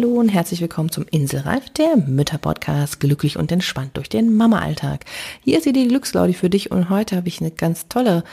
Hallo 0.00 0.14
und 0.14 0.30
herzlich 0.30 0.62
willkommen 0.62 0.90
zum 0.90 1.04
Inselreif, 1.10 1.68
der 1.68 1.98
Mütterpodcast, 1.98 3.00
glücklich 3.00 3.36
und 3.36 3.52
entspannt 3.52 3.98
durch 3.98 4.08
den 4.08 4.34
Mama-Alltag. 4.34 5.04
Hier 5.44 5.58
ist 5.58 5.66
die 5.66 5.88
Glückslaudi 5.88 6.32
für 6.32 6.48
dich 6.48 6.70
und 6.70 6.88
heute 6.88 7.16
habe 7.16 7.28
ich 7.28 7.42
eine 7.42 7.50
ganz 7.50 7.86
tolle 7.86 8.24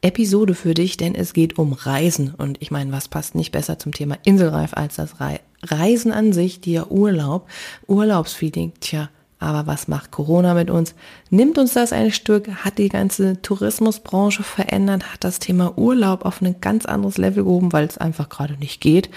Episode 0.00 0.56
für 0.56 0.74
dich, 0.74 0.96
denn 0.96 1.14
es 1.14 1.32
geht 1.32 1.58
um 1.58 1.74
Reisen. 1.74 2.34
Und 2.34 2.60
ich 2.60 2.72
meine, 2.72 2.90
was 2.90 3.06
passt 3.06 3.36
nicht 3.36 3.52
besser 3.52 3.78
zum 3.78 3.92
Thema 3.92 4.18
Inselreif 4.24 4.74
als 4.74 4.96
das 4.96 5.14
Reisen 5.62 6.10
an 6.10 6.32
sich, 6.32 6.60
dir 6.60 6.90
Urlaub, 6.90 7.48
Urlaubsfeeling, 7.86 8.72
tja, 8.80 9.08
aber 9.42 9.66
was 9.66 9.88
macht 9.88 10.12
Corona 10.12 10.54
mit 10.54 10.70
uns? 10.70 10.94
Nimmt 11.28 11.58
uns 11.58 11.72
das 11.72 11.92
ein 11.92 12.12
Stück? 12.12 12.48
Hat 12.64 12.78
die 12.78 12.88
ganze 12.88 13.42
Tourismusbranche 13.42 14.44
verändert? 14.44 15.12
Hat 15.12 15.24
das 15.24 15.40
Thema 15.40 15.76
Urlaub 15.76 16.24
auf 16.24 16.40
ein 16.40 16.60
ganz 16.60 16.86
anderes 16.86 17.18
Level 17.18 17.42
gehoben, 17.42 17.72
weil 17.72 17.84
es 17.84 17.98
einfach 17.98 18.28
gerade 18.28 18.54
nicht 18.54 18.80
geht? 18.80 19.10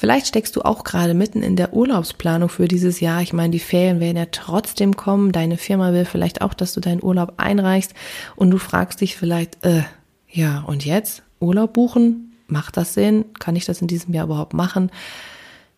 Vielleicht 0.00 0.28
steckst 0.28 0.56
du 0.56 0.62
auch 0.62 0.82
gerade 0.82 1.12
mitten 1.12 1.42
in 1.42 1.56
der 1.56 1.74
Urlaubsplanung 1.74 2.48
für 2.48 2.68
dieses 2.68 3.00
Jahr. 3.00 3.20
Ich 3.20 3.34
meine, 3.34 3.50
die 3.50 3.58
Ferien 3.58 4.00
werden 4.00 4.16
ja 4.16 4.24
trotzdem 4.32 4.96
kommen. 4.96 5.30
Deine 5.30 5.58
Firma 5.58 5.92
will 5.92 6.06
vielleicht 6.06 6.40
auch, 6.40 6.54
dass 6.54 6.72
du 6.72 6.80
deinen 6.80 7.02
Urlaub 7.02 7.34
einreichst 7.36 7.92
und 8.34 8.50
du 8.50 8.56
fragst 8.56 9.02
dich 9.02 9.14
vielleicht, 9.14 9.62
äh, 9.62 9.82
ja, 10.30 10.64
und 10.66 10.86
jetzt? 10.86 11.22
Urlaub 11.38 11.74
buchen? 11.74 12.32
Macht 12.46 12.78
das 12.78 12.94
Sinn? 12.94 13.26
Kann 13.38 13.56
ich 13.56 13.66
das 13.66 13.82
in 13.82 13.88
diesem 13.88 14.14
Jahr 14.14 14.24
überhaupt 14.24 14.54
machen? 14.54 14.90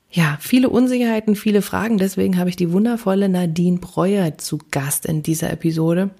Ja, 0.08 0.38
viele 0.38 0.68
Unsicherheiten, 0.68 1.34
viele 1.34 1.60
Fragen. 1.60 1.98
Deswegen 1.98 2.38
habe 2.38 2.48
ich 2.48 2.54
die 2.54 2.70
wundervolle 2.70 3.28
Nadine 3.28 3.78
Breuer 3.78 4.38
zu 4.38 4.58
Gast 4.70 5.04
in 5.04 5.24
dieser 5.24 5.50
Episode. 5.50 6.10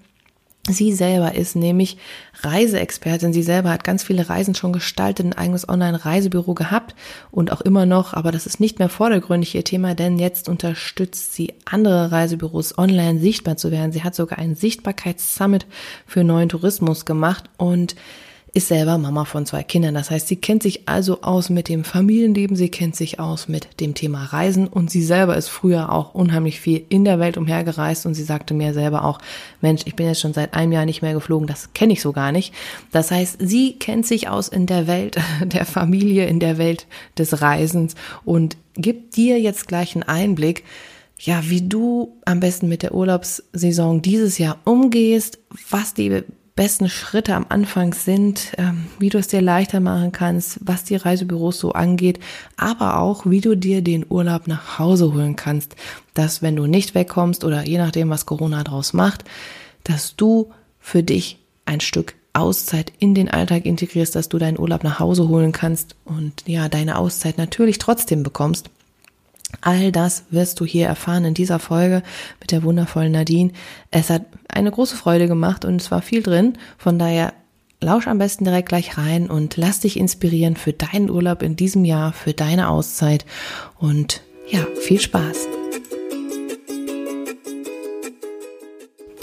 Sie 0.68 0.92
selber 0.92 1.34
ist 1.34 1.56
nämlich 1.56 1.96
Reiseexpertin. 2.40 3.32
Sie 3.32 3.42
selber 3.42 3.70
hat 3.70 3.82
ganz 3.82 4.04
viele 4.04 4.28
Reisen 4.28 4.54
schon 4.54 4.72
gestaltet, 4.72 5.26
ein 5.26 5.32
eigenes 5.32 5.68
Online-Reisebüro 5.68 6.54
gehabt 6.54 6.94
und 7.32 7.50
auch 7.50 7.62
immer 7.62 7.84
noch, 7.84 8.14
aber 8.14 8.30
das 8.30 8.46
ist 8.46 8.60
nicht 8.60 8.78
mehr 8.78 8.88
vordergründig 8.88 9.56
ihr 9.56 9.64
Thema, 9.64 9.96
denn 9.96 10.20
jetzt 10.20 10.48
unterstützt 10.48 11.34
sie 11.34 11.54
andere 11.64 12.12
Reisebüros 12.12 12.78
online 12.78 13.18
sichtbar 13.18 13.56
zu 13.56 13.72
werden. 13.72 13.90
Sie 13.90 14.04
hat 14.04 14.14
sogar 14.14 14.38
einen 14.38 14.54
Sichtbarkeitssummit 14.54 15.66
für 16.06 16.22
neuen 16.22 16.48
Tourismus 16.48 17.06
gemacht 17.06 17.50
und 17.56 17.96
ist 18.54 18.68
selber 18.68 18.98
Mama 18.98 19.24
von 19.24 19.46
zwei 19.46 19.62
Kindern. 19.62 19.94
Das 19.94 20.10
heißt, 20.10 20.28
sie 20.28 20.36
kennt 20.36 20.62
sich 20.62 20.86
also 20.86 21.22
aus 21.22 21.48
mit 21.48 21.70
dem 21.70 21.84
Familienleben, 21.84 22.54
sie 22.54 22.68
kennt 22.68 22.94
sich 22.94 23.18
aus 23.18 23.48
mit 23.48 23.80
dem 23.80 23.94
Thema 23.94 24.24
Reisen 24.24 24.68
und 24.68 24.90
sie 24.90 25.02
selber 25.02 25.38
ist 25.38 25.48
früher 25.48 25.90
auch 25.90 26.14
unheimlich 26.14 26.60
viel 26.60 26.84
in 26.90 27.06
der 27.06 27.18
Welt 27.18 27.38
umhergereist 27.38 28.04
und 28.04 28.12
sie 28.12 28.24
sagte 28.24 28.52
mir 28.52 28.74
selber 28.74 29.04
auch, 29.04 29.20
Mensch, 29.62 29.82
ich 29.86 29.96
bin 29.96 30.06
jetzt 30.06 30.20
schon 30.20 30.34
seit 30.34 30.52
einem 30.52 30.72
Jahr 30.72 30.84
nicht 30.84 31.00
mehr 31.00 31.14
geflogen, 31.14 31.46
das 31.46 31.72
kenne 31.72 31.94
ich 31.94 32.02
so 32.02 32.12
gar 32.12 32.30
nicht. 32.30 32.52
Das 32.90 33.10
heißt, 33.10 33.38
sie 33.40 33.78
kennt 33.78 34.06
sich 34.06 34.28
aus 34.28 34.48
in 34.48 34.66
der 34.66 34.86
Welt 34.86 35.16
der 35.44 35.64
Familie, 35.64 36.26
in 36.26 36.38
der 36.38 36.58
Welt 36.58 36.86
des 37.16 37.40
Reisens 37.40 37.94
und 38.24 38.58
gibt 38.74 39.16
dir 39.16 39.40
jetzt 39.40 39.66
gleich 39.66 39.94
einen 39.94 40.02
Einblick, 40.02 40.64
ja, 41.18 41.42
wie 41.48 41.62
du 41.62 42.18
am 42.26 42.40
besten 42.40 42.68
mit 42.68 42.82
der 42.82 42.94
Urlaubssaison 42.94 44.02
dieses 44.02 44.36
Jahr 44.38 44.58
umgehst, 44.64 45.38
was 45.70 45.94
die 45.94 46.22
besten 46.54 46.88
Schritte 46.88 47.34
am 47.34 47.46
Anfang 47.48 47.94
sind, 47.94 48.52
ähm, 48.58 48.86
wie 48.98 49.08
du 49.08 49.18
es 49.18 49.28
dir 49.28 49.40
leichter 49.40 49.80
machen 49.80 50.12
kannst, 50.12 50.58
was 50.60 50.84
die 50.84 50.96
Reisebüros 50.96 51.58
so 51.58 51.72
angeht, 51.72 52.20
aber 52.56 52.98
auch, 52.98 53.24
wie 53.26 53.40
du 53.40 53.56
dir 53.56 53.82
den 53.82 54.04
Urlaub 54.08 54.46
nach 54.46 54.78
Hause 54.78 55.14
holen 55.14 55.36
kannst, 55.36 55.76
dass 56.14 56.42
wenn 56.42 56.56
du 56.56 56.66
nicht 56.66 56.94
wegkommst 56.94 57.44
oder 57.44 57.66
je 57.66 57.78
nachdem, 57.78 58.10
was 58.10 58.26
Corona 58.26 58.62
draus 58.64 58.92
macht, 58.92 59.24
dass 59.84 60.16
du 60.16 60.50
für 60.78 61.02
dich 61.02 61.38
ein 61.64 61.80
Stück 61.80 62.14
Auszeit 62.34 62.92
in 62.98 63.14
den 63.14 63.30
Alltag 63.30 63.66
integrierst, 63.66 64.14
dass 64.14 64.28
du 64.28 64.38
deinen 64.38 64.58
Urlaub 64.58 64.84
nach 64.84 65.00
Hause 65.00 65.28
holen 65.28 65.52
kannst 65.52 65.96
und 66.04 66.32
ja, 66.46 66.68
deine 66.68 66.96
Auszeit 66.96 67.36
natürlich 67.36 67.78
trotzdem 67.78 68.22
bekommst. 68.22 68.70
All 69.60 69.92
das 69.92 70.24
wirst 70.30 70.58
du 70.60 70.64
hier 70.64 70.86
erfahren 70.86 71.24
in 71.24 71.34
dieser 71.34 71.58
Folge 71.58 72.02
mit 72.40 72.50
der 72.50 72.62
wundervollen 72.62 73.12
Nadine. 73.12 73.52
Es 73.90 74.10
hat 74.10 74.24
eine 74.48 74.70
große 74.70 74.96
Freude 74.96 75.28
gemacht 75.28 75.64
und 75.64 75.80
es 75.80 75.90
war 75.90 76.02
viel 76.02 76.22
drin. 76.22 76.54
Von 76.78 76.98
daher 76.98 77.32
lausch 77.80 78.06
am 78.06 78.18
besten 78.18 78.44
direkt 78.44 78.68
gleich 78.68 78.96
rein 78.96 79.28
und 79.30 79.56
lass 79.56 79.80
dich 79.80 79.98
inspirieren 79.98 80.56
für 80.56 80.72
deinen 80.72 81.10
Urlaub 81.10 81.42
in 81.42 81.56
diesem 81.56 81.84
Jahr, 81.84 82.12
für 82.12 82.32
deine 82.32 82.68
Auszeit 82.68 83.26
und 83.78 84.22
ja, 84.48 84.66
viel 84.80 85.00
Spaß. 85.00 85.48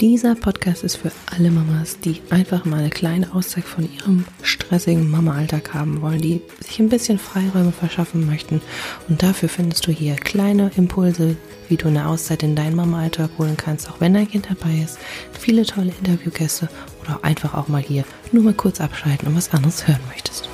Dieser 0.00 0.34
Podcast 0.34 0.82
ist 0.82 0.96
für 0.96 1.12
alle 1.26 1.50
Mamas, 1.50 2.00
die 2.00 2.22
einfach 2.30 2.64
mal 2.64 2.78
eine 2.78 2.88
kleine 2.88 3.34
Auszeit 3.34 3.64
von 3.64 3.86
ihrem 3.92 4.24
stressigen 4.40 5.10
Mama-Alltag 5.10 5.74
haben 5.74 6.00
wollen, 6.00 6.22
die 6.22 6.40
sich 6.58 6.80
ein 6.80 6.88
bisschen 6.88 7.18
Freiräume 7.18 7.70
verschaffen 7.70 8.24
möchten. 8.26 8.62
Und 9.10 9.22
dafür 9.22 9.50
findest 9.50 9.86
du 9.86 9.92
hier 9.92 10.14
kleine 10.14 10.70
Impulse, 10.74 11.36
wie 11.68 11.76
du 11.76 11.88
eine 11.88 12.06
Auszeit 12.06 12.42
in 12.42 12.56
deinen 12.56 12.76
Mama-Alltag 12.76 13.28
holen 13.36 13.58
kannst, 13.58 13.90
auch 13.90 14.00
wenn 14.00 14.14
dein 14.14 14.26
Kind 14.26 14.48
dabei 14.48 14.78
ist. 14.82 14.98
Viele 15.38 15.66
tolle 15.66 15.92
Interviewgäste 15.98 16.70
oder 17.02 17.22
einfach 17.22 17.52
auch 17.52 17.68
mal 17.68 17.82
hier 17.82 18.04
nur 18.32 18.44
mal 18.44 18.54
kurz 18.54 18.80
abschalten 18.80 19.28
und 19.28 19.36
was 19.36 19.52
anderes 19.52 19.86
hören 19.86 20.00
möchtest. 20.08 20.48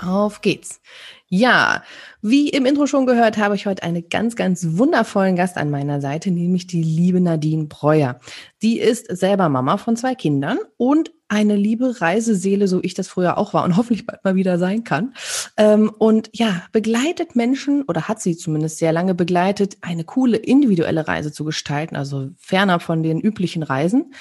Auf 0.00 0.40
geht's. 0.40 0.80
Ja, 1.28 1.82
wie 2.28 2.48
im 2.48 2.66
Intro 2.66 2.86
schon 2.86 3.06
gehört, 3.06 3.38
habe 3.38 3.54
ich 3.54 3.66
heute 3.66 3.82
einen 3.82 4.08
ganz, 4.08 4.34
ganz 4.34 4.66
wundervollen 4.70 5.36
Gast 5.36 5.56
an 5.56 5.70
meiner 5.70 6.00
Seite, 6.00 6.30
nämlich 6.30 6.66
die 6.66 6.82
liebe 6.82 7.20
Nadine 7.20 7.66
Breuer. 7.66 8.18
Die 8.62 8.80
ist 8.80 9.06
selber 9.16 9.48
Mama 9.48 9.76
von 9.76 9.96
zwei 9.96 10.14
Kindern 10.14 10.58
und 10.76 11.12
eine 11.28 11.54
liebe 11.54 12.00
Reiseseele, 12.00 12.66
so 12.66 12.80
ich 12.82 12.94
das 12.94 13.06
früher 13.06 13.38
auch 13.38 13.54
war 13.54 13.64
und 13.64 13.76
hoffentlich 13.76 14.06
bald 14.06 14.24
mal 14.24 14.34
wieder 14.34 14.58
sein 14.58 14.82
kann. 14.82 15.14
Ähm, 15.56 15.90
und 15.98 16.30
ja, 16.32 16.64
begleitet 16.72 17.36
Menschen 17.36 17.82
oder 17.82 18.08
hat 18.08 18.20
sie 18.20 18.36
zumindest 18.36 18.78
sehr 18.78 18.92
lange 18.92 19.14
begleitet, 19.14 19.76
eine 19.80 20.04
coole 20.04 20.36
individuelle 20.36 21.06
Reise 21.06 21.32
zu 21.32 21.44
gestalten, 21.44 21.94
also 21.94 22.30
ferner 22.36 22.80
von 22.80 23.02
den 23.04 23.20
üblichen 23.20 23.62
Reisen. 23.62 24.14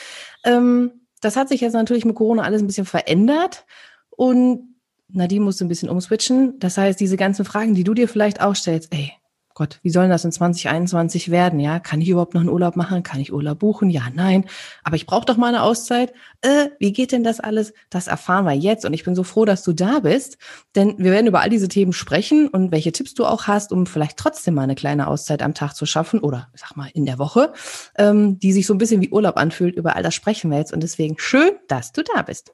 Ähm, 0.44 0.92
das 1.22 1.36
hat 1.36 1.50
sich 1.50 1.62
jetzt 1.62 1.74
natürlich 1.74 2.06
mit 2.06 2.16
Corona 2.16 2.44
alles 2.44 2.62
ein 2.62 2.68
bisschen 2.68 2.86
verändert 2.86 3.66
und 4.12 4.75
Nadine 5.08 5.46
musste 5.46 5.66
ein 5.66 5.70
bisschen 5.70 5.90
umswitchen. 5.90 6.60
Das 6.60 6.78
heißt, 6.78 7.00
diese 7.00 7.18
ganzen 7.18 7.46
Fragen, 7.46 7.76
die 7.76 7.84
du 7.84 7.94
dir 7.94 8.08
vielleicht 8.08 8.42
auch 8.42 8.56
stellst, 8.56 8.94
ey, 8.94 9.14
Gott, 9.58 9.80
wie 9.84 9.90
soll 9.90 10.10
das 10.10 10.26
in 10.26 10.34
2021 10.34 11.32
werden? 11.32 11.62
Ja, 11.62 11.80
kann 11.80 12.02
ich 12.02 12.10
überhaupt 12.10 12.34
noch 12.34 12.42
einen 12.42 12.50
Urlaub 12.50 12.76
machen? 12.76 13.04
Kann 13.04 13.22
ich 13.22 13.32
Urlaub 13.32 13.60
buchen? 13.60 13.90
Ja, 13.90 14.10
nein. 14.14 14.44
Aber 14.84 14.98
ich 14.98 15.06
brauche 15.06 15.26
doch 15.26 15.38
mal 15.38 15.48
eine 15.48 15.64
Auszeit. 15.64 16.14
Äh, 16.42 16.72
wie 16.78 16.92
geht 16.92 17.14
denn 17.14 17.24
das 17.24 17.40
alles? 17.40 17.72
Das 17.90 18.08
erfahren 18.08 18.44
wir 18.44 18.52
jetzt. 18.52 18.84
Und 18.84 18.94
ich 18.94 19.06
bin 19.06 19.16
so 19.16 19.24
froh, 19.24 19.46
dass 19.46 19.64
du 19.64 19.72
da 19.72 20.00
bist, 20.00 20.38
denn 20.76 20.96
wir 20.98 21.12
werden 21.12 21.28
über 21.28 21.40
all 21.40 21.50
diese 21.50 21.70
Themen 21.70 21.94
sprechen 21.94 22.50
und 22.50 22.74
welche 22.74 22.92
Tipps 22.92 23.14
du 23.14 23.26
auch 23.26 23.48
hast, 23.48 23.72
um 23.72 23.86
vielleicht 23.86 24.18
trotzdem 24.18 24.56
mal 24.56 24.64
eine 24.64 24.76
kleine 24.76 25.08
Auszeit 25.08 25.42
am 25.42 25.54
Tag 25.54 25.74
zu 25.74 25.86
schaffen 25.86 26.20
oder 26.20 26.50
sag 26.54 26.76
mal 26.76 26.90
in 26.94 27.06
der 27.06 27.18
Woche, 27.18 27.54
ähm, 27.98 28.38
die 28.40 28.52
sich 28.52 28.68
so 28.68 28.74
ein 28.74 28.78
bisschen 28.78 29.00
wie 29.00 29.10
Urlaub 29.10 29.38
anfühlt. 29.38 29.78
Über 29.78 29.96
all 29.96 30.04
das 30.04 30.16
sprechen 30.16 30.52
wir 30.52 30.58
jetzt. 30.58 30.74
Und 30.74 30.84
deswegen 30.84 31.16
schön, 31.18 31.52
dass 31.70 31.94
du 31.94 32.04
da 32.04 32.24
bist. 32.24 32.54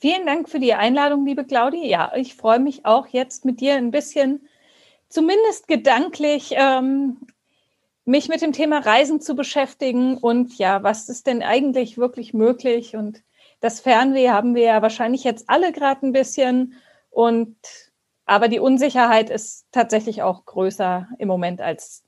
Vielen 0.00 0.26
Dank 0.26 0.48
für 0.48 0.60
die 0.60 0.74
Einladung, 0.74 1.26
liebe 1.26 1.44
Claudia. 1.44 1.84
Ja, 1.84 2.12
ich 2.14 2.36
freue 2.36 2.60
mich 2.60 2.86
auch 2.86 3.08
jetzt 3.08 3.44
mit 3.44 3.60
dir 3.60 3.74
ein 3.74 3.90
bisschen, 3.90 4.48
zumindest 5.08 5.66
gedanklich, 5.66 6.52
ähm, 6.52 7.16
mich 8.04 8.28
mit 8.28 8.40
dem 8.40 8.52
Thema 8.52 8.78
Reisen 8.78 9.20
zu 9.20 9.34
beschäftigen 9.34 10.16
und 10.16 10.56
ja, 10.56 10.84
was 10.84 11.08
ist 11.08 11.26
denn 11.26 11.42
eigentlich 11.42 11.98
wirklich 11.98 12.32
möglich? 12.32 12.94
Und 12.94 13.24
das 13.58 13.80
Fernweh 13.80 14.30
haben 14.30 14.54
wir 14.54 14.62
ja 14.62 14.82
wahrscheinlich 14.82 15.24
jetzt 15.24 15.50
alle 15.50 15.72
gerade 15.72 16.06
ein 16.06 16.12
bisschen 16.12 16.74
und 17.10 17.56
aber 18.24 18.46
die 18.46 18.60
Unsicherheit 18.60 19.30
ist 19.30 19.66
tatsächlich 19.72 20.22
auch 20.22 20.44
größer 20.44 21.08
im 21.18 21.26
Moment 21.26 21.60
als 21.60 22.04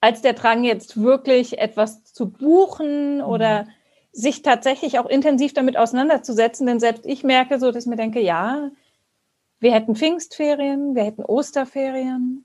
als 0.00 0.22
der 0.22 0.34
Drang 0.34 0.62
jetzt 0.62 1.02
wirklich 1.02 1.58
etwas 1.58 2.04
zu 2.04 2.30
buchen 2.30 3.22
oder 3.22 3.64
mhm 3.64 3.70
sich 4.12 4.42
tatsächlich 4.42 4.98
auch 4.98 5.06
intensiv 5.06 5.54
damit 5.54 5.76
auseinanderzusetzen, 5.76 6.66
denn 6.66 6.80
selbst 6.80 7.06
ich 7.06 7.22
merke 7.22 7.58
so, 7.58 7.70
dass 7.70 7.84
ich 7.84 7.90
mir 7.90 7.96
denke, 7.96 8.20
ja, 8.20 8.70
wir 9.60 9.72
hätten 9.72 9.94
Pfingstferien, 9.94 10.94
wir 10.94 11.04
hätten 11.04 11.24
Osterferien. 11.24 12.44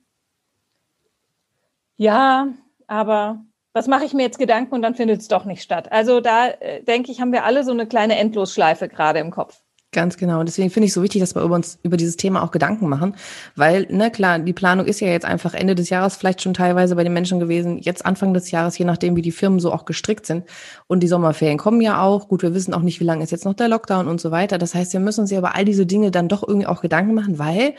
Ja, 1.97 2.49
aber 2.87 3.43
was 3.73 3.87
mache 3.87 4.05
ich 4.05 4.13
mir 4.13 4.23
jetzt 4.23 4.39
Gedanken 4.39 4.73
und 4.73 4.81
dann 4.81 4.95
findet 4.95 5.21
es 5.21 5.27
doch 5.27 5.45
nicht 5.45 5.61
statt. 5.61 5.91
Also 5.91 6.21
da 6.21 6.47
äh, 6.47 6.83
denke 6.83 7.11
ich, 7.11 7.19
haben 7.19 7.31
wir 7.31 7.45
alle 7.45 7.63
so 7.63 7.71
eine 7.71 7.87
kleine 7.87 8.17
Endlosschleife 8.17 8.87
gerade 8.87 9.19
im 9.19 9.31
Kopf. 9.31 9.64
Ganz 9.95 10.17
genau. 10.17 10.41
Und 10.41 10.47
deswegen 10.49 10.69
finde 10.69 10.85
ich 10.87 10.89
es 10.89 10.95
so 10.95 11.03
wichtig, 11.03 11.21
dass 11.21 11.35
wir 11.35 11.41
über 11.41 11.55
uns 11.55 11.79
über 11.81 11.95
dieses 11.95 12.17
Thema 12.17 12.43
auch 12.43 12.51
Gedanken 12.51 12.89
machen. 12.89 13.15
Weil, 13.55 13.87
ne, 13.89 14.11
klar, 14.11 14.39
die 14.39 14.51
Planung 14.51 14.87
ist 14.87 14.99
ja 14.99 15.07
jetzt 15.07 15.25
einfach 15.25 15.53
Ende 15.53 15.73
des 15.73 15.89
Jahres 15.89 16.17
vielleicht 16.17 16.41
schon 16.41 16.53
teilweise 16.53 16.97
bei 16.97 17.05
den 17.05 17.13
Menschen 17.13 17.39
gewesen, 17.39 17.77
jetzt 17.79 18.05
Anfang 18.05 18.33
des 18.33 18.51
Jahres, 18.51 18.77
je 18.77 18.83
nachdem, 18.83 19.15
wie 19.15 19.21
die 19.21 19.31
Firmen 19.31 19.61
so 19.61 19.71
auch 19.71 19.85
gestrickt 19.85 20.25
sind. 20.25 20.43
Und 20.87 20.99
die 20.99 21.07
Sommerferien 21.07 21.57
kommen 21.57 21.79
ja 21.79 22.01
auch. 22.01 22.27
Gut, 22.27 22.43
wir 22.43 22.53
wissen 22.53 22.73
auch 22.73 22.81
nicht, 22.81 22.99
wie 22.99 23.05
lange 23.05 23.23
ist 23.23 23.31
jetzt 23.31 23.45
noch 23.45 23.53
der 23.53 23.69
Lockdown 23.69 24.09
und 24.09 24.19
so 24.19 24.31
weiter. 24.31 24.57
Das 24.57 24.75
heißt, 24.75 24.91
wir 24.91 24.99
müssen 24.99 25.21
uns 25.21 25.31
ja 25.31 25.39
über 25.39 25.55
all 25.55 25.63
diese 25.63 25.85
Dinge 25.85 26.11
dann 26.11 26.27
doch 26.27 26.45
irgendwie 26.45 26.67
auch 26.67 26.81
Gedanken 26.81 27.13
machen, 27.13 27.39
weil 27.39 27.75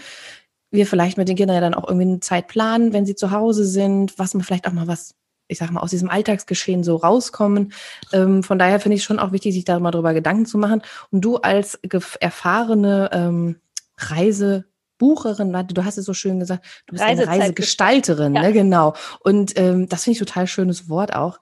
wir 0.71 0.87
vielleicht 0.87 1.19
mit 1.19 1.29
den 1.29 1.37
Kindern 1.37 1.57
ja 1.57 1.61
dann 1.61 1.75
auch 1.75 1.87
irgendwie 1.87 2.09
eine 2.09 2.21
Zeit 2.21 2.49
planen, 2.49 2.95
wenn 2.95 3.05
sie 3.05 3.15
zu 3.15 3.31
Hause 3.31 3.67
sind, 3.67 4.19
was 4.19 4.33
man 4.33 4.43
vielleicht 4.43 4.67
auch 4.67 4.73
mal 4.73 4.89
was 4.89 5.15
ich 5.49 5.59
sag 5.59 5.71
mal, 5.71 5.81
aus 5.81 5.91
diesem 5.91 6.11
Alltagsgeschehen 6.11 6.85
so 6.85 6.97
rauskommen. 6.97 7.73
Ähm, 8.13 8.43
von 8.43 8.59
daher 8.59 8.81
finde 8.81 8.97
ich 8.97 9.05
schon 9.05 9.19
auch 9.19 9.33
wichtig, 9.33 9.55
sich 9.55 9.65
da 9.65 9.79
mal 9.79 9.91
drüber 9.91 10.15
Gedanken 10.15 10.47
zu 10.47 10.59
machen. 10.59 10.83
Und 11.11 11.21
du 11.23 11.37
als 11.37 11.79
erfahrene 12.21 13.11
ähm, 13.13 13.57
Reisebucherin, 13.99 15.53
du 15.69 15.85
hast 15.85 15.99
es 15.99 16.05
so 16.05 16.15
schön 16.15 16.41
gesagt, 16.41 16.65
du 16.87 16.93
bist 16.93 17.05
eine 17.05 17.27
Reisegestalterin, 17.27 18.35
ja. 18.35 18.43
ne, 18.43 18.53
genau. 18.53 18.95
Und 19.21 19.59
ähm, 19.59 19.89
das 19.89 20.05
finde 20.05 20.13
ich 20.15 20.19
total 20.19 20.47
schönes 20.47 20.89
Wort 20.89 21.15
auch. 21.15 21.41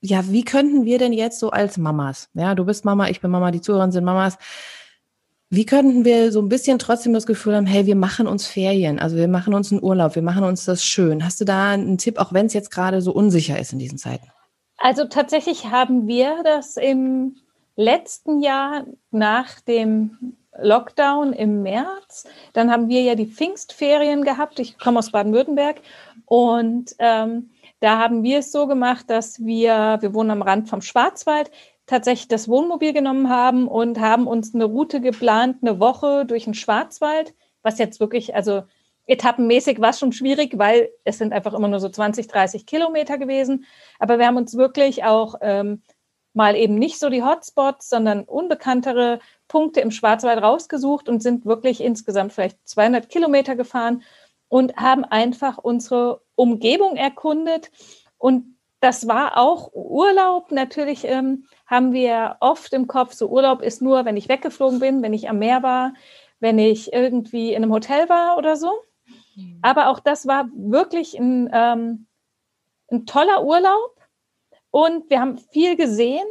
Ja, 0.00 0.28
wie 0.28 0.44
könnten 0.44 0.84
wir 0.84 0.98
denn 0.98 1.12
jetzt 1.12 1.40
so 1.40 1.50
als 1.50 1.78
Mamas, 1.78 2.28
ja, 2.34 2.54
du 2.54 2.64
bist 2.64 2.84
Mama, 2.84 3.08
ich 3.08 3.20
bin 3.20 3.30
Mama, 3.30 3.50
die 3.50 3.60
Zuhörer 3.60 3.90
sind 3.90 4.04
Mamas, 4.04 4.36
wie 5.48 5.66
könnten 5.66 6.04
wir 6.04 6.32
so 6.32 6.40
ein 6.40 6.48
bisschen 6.48 6.78
trotzdem 6.78 7.12
das 7.12 7.26
Gefühl 7.26 7.54
haben, 7.54 7.66
hey, 7.66 7.86
wir 7.86 7.96
machen 7.96 8.26
uns 8.26 8.46
Ferien, 8.46 8.98
also 8.98 9.16
wir 9.16 9.28
machen 9.28 9.54
uns 9.54 9.70
einen 9.70 9.82
Urlaub, 9.82 10.14
wir 10.14 10.22
machen 10.22 10.44
uns 10.44 10.64
das 10.64 10.84
schön. 10.84 11.24
Hast 11.24 11.40
du 11.40 11.44
da 11.44 11.70
einen 11.70 11.98
Tipp, 11.98 12.18
auch 12.18 12.32
wenn 12.32 12.46
es 12.46 12.52
jetzt 12.52 12.70
gerade 12.70 13.00
so 13.00 13.12
unsicher 13.12 13.58
ist 13.58 13.72
in 13.72 13.78
diesen 13.78 13.98
Zeiten? 13.98 14.26
Also 14.78 15.04
tatsächlich 15.04 15.66
haben 15.70 16.06
wir 16.06 16.42
das 16.44 16.76
im 16.76 17.36
letzten 17.76 18.40
Jahr 18.40 18.84
nach 19.10 19.60
dem 19.60 20.36
Lockdown 20.58 21.32
im 21.32 21.62
März. 21.62 22.26
Dann 22.52 22.70
haben 22.70 22.88
wir 22.88 23.02
ja 23.02 23.14
die 23.14 23.26
Pfingstferien 23.26 24.24
gehabt. 24.24 24.58
Ich 24.58 24.78
komme 24.78 24.98
aus 24.98 25.12
Baden-Württemberg 25.12 25.80
und 26.24 26.94
ähm, 26.98 27.50
da 27.80 27.98
haben 27.98 28.22
wir 28.22 28.38
es 28.38 28.52
so 28.52 28.66
gemacht, 28.66 29.08
dass 29.08 29.44
wir, 29.44 29.98
wir 30.00 30.14
wohnen 30.14 30.30
am 30.30 30.42
Rand 30.42 30.68
vom 30.68 30.80
Schwarzwald, 30.80 31.50
tatsächlich 31.86 32.28
das 32.28 32.48
Wohnmobil 32.48 32.92
genommen 32.92 33.28
haben 33.28 33.68
und 33.68 34.00
haben 34.00 34.26
uns 34.26 34.54
eine 34.54 34.64
Route 34.64 35.00
geplant, 35.00 35.58
eine 35.62 35.78
Woche 35.80 36.26
durch 36.26 36.44
den 36.44 36.54
Schwarzwald, 36.54 37.34
was 37.62 37.78
jetzt 37.78 38.00
wirklich, 38.00 38.34
also 38.34 38.62
etappenmäßig 39.06 39.80
war 39.80 39.90
es 39.90 39.98
schon 40.00 40.12
schwierig, 40.12 40.58
weil 40.58 40.90
es 41.04 41.18
sind 41.18 41.32
einfach 41.32 41.54
immer 41.54 41.68
nur 41.68 41.80
so 41.80 41.88
20, 41.88 42.26
30 42.26 42.66
Kilometer 42.66 43.18
gewesen. 43.18 43.64
Aber 43.98 44.18
wir 44.18 44.26
haben 44.26 44.36
uns 44.36 44.56
wirklich 44.56 45.04
auch 45.04 45.36
ähm, 45.40 45.82
mal 46.32 46.56
eben 46.56 46.74
nicht 46.74 46.98
so 46.98 47.08
die 47.08 47.22
Hotspots, 47.22 47.88
sondern 47.88 48.24
unbekanntere 48.24 49.20
Punkte 49.48 49.80
im 49.80 49.92
Schwarzwald 49.92 50.42
rausgesucht 50.42 51.08
und 51.08 51.22
sind 51.22 51.46
wirklich 51.46 51.80
insgesamt 51.80 52.32
vielleicht 52.32 52.58
200 52.68 53.08
Kilometer 53.08 53.54
gefahren 53.54 54.02
und 54.48 54.76
haben 54.76 55.04
einfach 55.04 55.58
unsere 55.58 56.20
Umgebung 56.34 56.96
erkundet. 56.96 57.70
Und 58.18 58.55
das 58.80 59.08
war 59.08 59.38
auch 59.38 59.72
Urlaub. 59.72 60.52
Natürlich 60.52 61.04
ähm, 61.04 61.46
haben 61.66 61.92
wir 61.92 62.36
oft 62.40 62.72
im 62.72 62.86
Kopf, 62.86 63.12
so 63.14 63.28
Urlaub 63.28 63.62
ist 63.62 63.82
nur, 63.82 64.04
wenn 64.04 64.16
ich 64.16 64.28
weggeflogen 64.28 64.80
bin, 64.80 65.02
wenn 65.02 65.12
ich 65.12 65.28
am 65.28 65.38
Meer 65.38 65.62
war, 65.62 65.94
wenn 66.40 66.58
ich 66.58 66.92
irgendwie 66.92 67.52
in 67.52 67.62
einem 67.62 67.72
Hotel 67.72 68.08
war 68.08 68.36
oder 68.36 68.56
so. 68.56 68.70
Mhm. 69.34 69.58
Aber 69.62 69.88
auch 69.88 70.00
das 70.00 70.26
war 70.26 70.48
wirklich 70.54 71.18
ein, 71.18 71.48
ähm, 71.52 72.06
ein 72.90 73.06
toller 73.06 73.44
Urlaub 73.44 73.96
und 74.70 75.08
wir 75.10 75.20
haben 75.20 75.38
viel 75.38 75.76
gesehen 75.76 76.26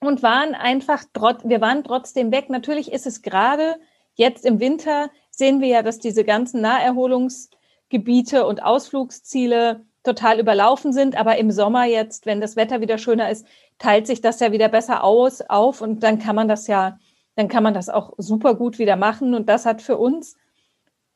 und 0.00 0.22
waren 0.22 0.54
einfach, 0.54 1.04
wir 1.44 1.60
waren 1.60 1.84
trotzdem 1.84 2.32
weg. 2.32 2.50
Natürlich 2.50 2.92
ist 2.92 3.06
es 3.06 3.22
gerade 3.22 3.76
jetzt 4.14 4.44
im 4.44 4.60
Winter, 4.60 5.10
sehen 5.30 5.60
wir 5.60 5.68
ja, 5.68 5.82
dass 5.82 5.98
diese 5.98 6.24
ganzen 6.24 6.60
Naherholungsgebiete 6.60 8.46
und 8.46 8.62
Ausflugsziele 8.62 9.84
total 10.02 10.40
überlaufen 10.40 10.92
sind. 10.92 11.16
Aber 11.16 11.36
im 11.36 11.50
Sommer 11.50 11.84
jetzt, 11.84 12.26
wenn 12.26 12.40
das 12.40 12.56
Wetter 12.56 12.80
wieder 12.80 12.98
schöner 12.98 13.30
ist, 13.30 13.46
teilt 13.78 14.06
sich 14.06 14.20
das 14.20 14.40
ja 14.40 14.52
wieder 14.52 14.68
besser 14.68 15.04
aus, 15.04 15.40
auf 15.42 15.80
und 15.80 16.02
dann 16.02 16.18
kann 16.18 16.36
man 16.36 16.48
das 16.48 16.66
ja, 16.66 16.98
dann 17.36 17.48
kann 17.48 17.62
man 17.62 17.74
das 17.74 17.88
auch 17.88 18.12
super 18.18 18.54
gut 18.54 18.78
wieder 18.78 18.96
machen. 18.96 19.34
Und 19.34 19.48
das 19.48 19.66
hat 19.66 19.82
für 19.82 19.96
uns 19.96 20.36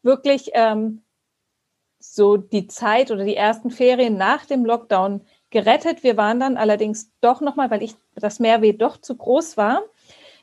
wirklich 0.02 0.50
ähm, 0.54 1.02
so 1.98 2.36
die 2.36 2.66
Zeit 2.66 3.10
oder 3.10 3.24
die 3.24 3.36
ersten 3.36 3.70
Ferien 3.70 4.16
nach 4.16 4.46
dem 4.46 4.64
Lockdown 4.64 5.22
gerettet. 5.50 6.02
Wir 6.02 6.16
waren 6.16 6.40
dann 6.40 6.56
allerdings 6.56 7.10
doch 7.20 7.40
nochmal, 7.40 7.70
weil 7.70 7.82
ich 7.82 7.94
das 8.14 8.40
Meerweh 8.40 8.72
doch 8.72 8.98
zu 8.98 9.16
groß 9.16 9.56
war 9.56 9.82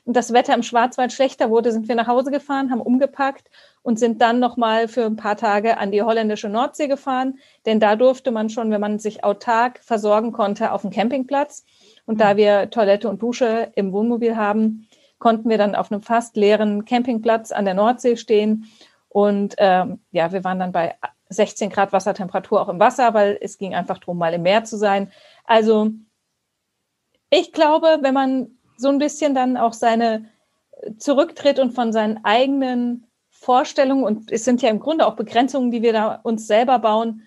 und 0.04 0.14
das 0.16 0.32
Wetter 0.32 0.54
im 0.54 0.62
Schwarzwald 0.62 1.12
schlechter 1.12 1.50
wurde, 1.50 1.72
sind 1.72 1.88
wir 1.88 1.94
nach 1.94 2.06
Hause 2.06 2.30
gefahren, 2.30 2.70
haben 2.70 2.80
umgepackt 2.80 3.48
und 3.84 3.98
sind 3.98 4.22
dann 4.22 4.40
nochmal 4.40 4.88
für 4.88 5.04
ein 5.04 5.16
paar 5.16 5.36
Tage 5.36 5.76
an 5.76 5.92
die 5.92 6.02
holländische 6.02 6.48
Nordsee 6.48 6.88
gefahren. 6.88 7.38
Denn 7.66 7.80
da 7.80 7.96
durfte 7.96 8.30
man 8.30 8.48
schon, 8.48 8.70
wenn 8.70 8.80
man 8.80 8.98
sich 8.98 9.22
autark 9.22 9.78
versorgen 9.84 10.32
konnte, 10.32 10.72
auf 10.72 10.80
dem 10.80 10.90
Campingplatz. 10.90 11.64
Und 12.06 12.18
da 12.18 12.32
mhm. 12.32 12.38
wir 12.38 12.70
Toilette 12.70 13.10
und 13.10 13.22
Dusche 13.22 13.70
im 13.74 13.92
Wohnmobil 13.92 14.36
haben, 14.36 14.88
konnten 15.18 15.50
wir 15.50 15.58
dann 15.58 15.74
auf 15.74 15.92
einem 15.92 16.00
fast 16.00 16.34
leeren 16.34 16.86
Campingplatz 16.86 17.52
an 17.52 17.66
der 17.66 17.74
Nordsee 17.74 18.16
stehen. 18.16 18.70
Und 19.10 19.54
ähm, 19.58 20.00
ja, 20.12 20.32
wir 20.32 20.44
waren 20.44 20.58
dann 20.58 20.72
bei 20.72 20.94
16 21.28 21.68
Grad 21.68 21.92
Wassertemperatur 21.92 22.62
auch 22.62 22.70
im 22.70 22.80
Wasser, 22.80 23.12
weil 23.12 23.36
es 23.42 23.58
ging 23.58 23.74
einfach 23.74 23.98
darum, 23.98 24.16
mal 24.16 24.32
im 24.32 24.42
Meer 24.42 24.64
zu 24.64 24.78
sein. 24.78 25.12
Also 25.44 25.90
ich 27.28 27.52
glaube, 27.52 27.98
wenn 28.00 28.14
man 28.14 28.58
so 28.78 28.88
ein 28.88 28.98
bisschen 28.98 29.34
dann 29.34 29.58
auch 29.58 29.74
seine 29.74 30.24
äh, 30.72 30.94
zurücktritt 30.96 31.58
und 31.58 31.72
von 31.72 31.92
seinen 31.92 32.24
eigenen 32.24 33.06
Vorstellungen, 33.44 34.04
und 34.04 34.32
es 34.32 34.44
sind 34.44 34.62
ja 34.62 34.70
im 34.70 34.80
Grunde 34.80 35.06
auch 35.06 35.16
Begrenzungen, 35.16 35.70
die 35.70 35.82
wir 35.82 35.92
da 35.92 36.20
uns 36.22 36.46
selber 36.46 36.78
bauen, 36.78 37.22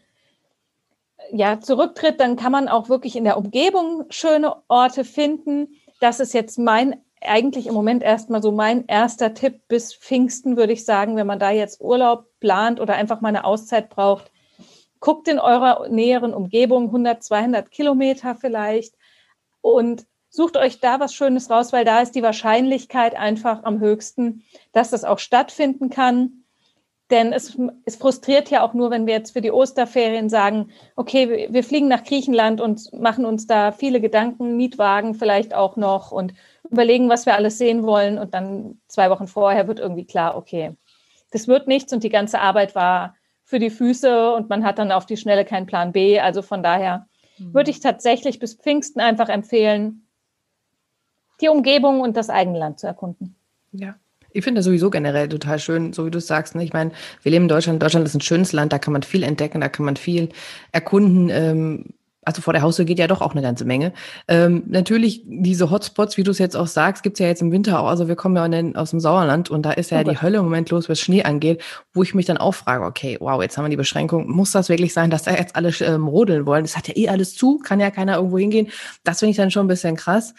ja, 1.31 1.59
zurücktritt, 1.59 2.19
dann 2.19 2.35
kann 2.35 2.51
man 2.51 2.67
auch 2.67 2.89
wirklich 2.89 3.15
in 3.15 3.23
der 3.23 3.37
Umgebung 3.37 4.05
schöne 4.09 4.55
Orte 4.67 5.03
finden. 5.03 5.75
Das 5.99 6.19
ist 6.19 6.33
jetzt 6.33 6.57
mein, 6.57 7.01
eigentlich 7.21 7.67
im 7.67 7.73
Moment 7.73 8.01
erstmal 8.01 8.41
so 8.41 8.51
mein 8.51 8.85
erster 8.87 9.33
Tipp 9.33 9.67
bis 9.67 9.93
Pfingsten, 9.93 10.57
würde 10.57 10.73
ich 10.73 10.85
sagen, 10.85 11.15
wenn 11.17 11.27
man 11.27 11.39
da 11.39 11.51
jetzt 11.51 11.81
Urlaub 11.81 12.25
plant 12.39 12.79
oder 12.79 12.95
einfach 12.95 13.21
mal 13.21 13.29
eine 13.29 13.45
Auszeit 13.45 13.89
braucht. 13.89 14.31
Guckt 14.99 15.27
in 15.27 15.37
eurer 15.37 15.87
näheren 15.89 16.33
Umgebung, 16.33 16.85
100, 16.85 17.23
200 17.23 17.69
Kilometer 17.69 18.35
vielleicht 18.35 18.95
und 19.61 20.07
sucht 20.29 20.57
euch 20.57 20.79
da 20.79 20.99
was 20.99 21.13
Schönes 21.13 21.49
raus, 21.49 21.73
weil 21.73 21.85
da 21.85 22.01
ist 22.01 22.13
die 22.13 22.23
Wahrscheinlichkeit 22.23 23.15
einfach 23.15 23.63
am 23.63 23.79
höchsten, 23.79 24.43
dass 24.73 24.89
das 24.89 25.03
auch 25.03 25.19
stattfinden 25.19 25.89
kann. 25.89 26.43
Denn 27.09 27.31
es, 27.31 27.57
es 27.85 27.95
frustriert 27.95 28.49
ja 28.49 28.63
auch 28.63 28.73
nur, 28.73 28.91
wenn 28.91 29.07
wir 29.07 29.13
jetzt 29.13 29.31
für 29.31 29.39
die 29.39 29.51
Osterferien 29.51 30.27
sagen, 30.27 30.71
okay, 30.97 31.47
wir 31.49 31.63
fliegen 31.63 31.87
nach 31.87 32.03
Griechenland 32.03 32.59
und 32.59 32.91
machen 32.91 33.25
uns 33.25 33.47
da 33.47 33.71
viele 33.71 34.01
Gedanken, 34.01 34.57
Mietwagen 34.57 35.15
vielleicht 35.15 35.53
auch 35.53 35.77
noch 35.77 36.11
und 36.11 36.33
überlegen, 36.69 37.07
was 37.07 37.25
wir 37.25 37.35
alles 37.35 37.57
sehen 37.57 37.83
wollen. 37.83 38.17
Und 38.17 38.33
dann 38.33 38.81
zwei 38.87 39.09
Wochen 39.09 39.27
vorher 39.27 39.69
wird 39.69 39.79
irgendwie 39.79 40.05
klar, 40.05 40.35
okay, 40.35 40.75
das 41.31 41.47
wird 41.47 41.67
nichts 41.67 41.93
und 41.93 42.03
die 42.03 42.09
ganze 42.09 42.39
Arbeit 42.39 42.75
war 42.75 43.15
für 43.45 43.59
die 43.59 43.69
Füße 43.69 44.33
und 44.33 44.49
man 44.49 44.65
hat 44.65 44.77
dann 44.77 44.91
auf 44.91 45.05
die 45.05 45.15
Schnelle 45.15 45.45
keinen 45.45 45.65
Plan 45.65 45.93
B. 45.93 46.19
Also 46.19 46.41
von 46.41 46.61
daher 46.61 47.07
mhm. 47.37 47.53
würde 47.53 47.71
ich 47.71 47.79
tatsächlich 47.79 48.39
bis 48.39 48.55
Pfingsten 48.55 48.99
einfach 48.99 49.29
empfehlen, 49.29 50.06
die 51.41 51.49
Umgebung 51.49 52.01
und 52.01 52.17
das 52.17 52.29
Eigenland 52.29 52.79
zu 52.79 52.87
erkunden. 52.87 53.35
Ja. 53.71 53.95
Ich 54.31 54.43
finde 54.43 54.59
das 54.59 54.65
sowieso 54.65 54.89
generell 54.89 55.29
total 55.29 55.57
schön, 55.57 55.93
so 55.93 56.05
wie 56.05 56.11
du 56.11 56.17
es 56.19 56.27
sagst. 56.27 56.53
Ne? 56.55 56.63
Ich 56.63 56.73
meine, 56.73 56.91
wir 57.23 57.31
leben 57.31 57.45
in 57.45 57.49
Deutschland. 57.49 57.81
Deutschland 57.81 58.05
ist 58.05 58.13
ein 58.13 58.21
schönes 58.21 58.53
Land, 58.53 58.73
da 58.73 58.79
kann 58.79 58.93
man 58.93 59.03
viel 59.03 59.23
entdecken, 59.23 59.61
da 59.61 59.69
kann 59.69 59.85
man 59.85 59.95
viel 59.95 60.29
erkunden. 60.71 61.29
Ähm, 61.29 61.85
also 62.27 62.41
vor 62.41 62.51
der 62.51 62.61
Haustür 62.61 62.83
geht 62.83 62.99
ja 62.99 63.07
doch 63.07 63.21
auch 63.21 63.31
eine 63.31 63.41
ganze 63.41 63.63
Menge. 63.63 63.93
Ähm, 64.27 64.63
natürlich 64.67 65.23
diese 65.25 65.71
Hotspots, 65.71 66.17
wie 66.17 66.23
du 66.23 66.31
es 66.31 66.39
jetzt 66.39 66.57
auch 66.57 66.67
sagst, 66.67 67.01
gibt's 67.01 67.19
ja 67.19 67.27
jetzt 67.27 67.41
im 67.41 67.53
Winter 67.53 67.79
auch. 67.79 67.87
Also 67.87 68.09
wir 68.09 68.17
kommen 68.17 68.35
ja 68.35 68.45
den, 68.49 68.75
aus 68.75 68.89
dem 68.89 68.99
Sauerland 68.99 69.49
und 69.49 69.65
da 69.65 69.71
ist 69.71 69.91
ja 69.91 70.01
oh 70.01 70.03
die 70.03 70.21
Hölle 70.21 70.39
im 70.39 70.43
Moment 70.43 70.69
los, 70.69 70.89
was 70.89 70.99
Schnee 70.99 71.23
angeht, 71.23 71.63
wo 71.93 72.03
ich 72.03 72.13
mich 72.13 72.25
dann 72.25 72.37
auch 72.37 72.53
frage, 72.53 72.83
okay, 72.83 73.15
wow, 73.21 73.41
jetzt 73.41 73.57
haben 73.57 73.63
wir 73.63 73.69
die 73.69 73.77
Beschränkung. 73.77 74.29
Muss 74.29 74.51
das 74.51 74.67
wirklich 74.67 74.93
sein, 74.93 75.09
dass 75.09 75.23
da 75.23 75.31
jetzt 75.31 75.55
alle 75.55 75.69
ähm, 75.79 76.07
rodeln 76.07 76.45
wollen? 76.45 76.65
Das 76.65 76.75
hat 76.75 76.89
ja 76.89 76.97
eh 76.97 77.07
alles 77.07 77.33
zu, 77.33 77.59
kann 77.59 77.79
ja 77.79 77.91
keiner 77.91 78.17
irgendwo 78.17 78.37
hingehen. 78.37 78.67
Das 79.05 79.19
finde 79.19 79.31
ich 79.31 79.37
dann 79.37 79.49
schon 79.49 79.65
ein 79.65 79.69
bisschen 79.69 79.95
krass. 79.95 80.33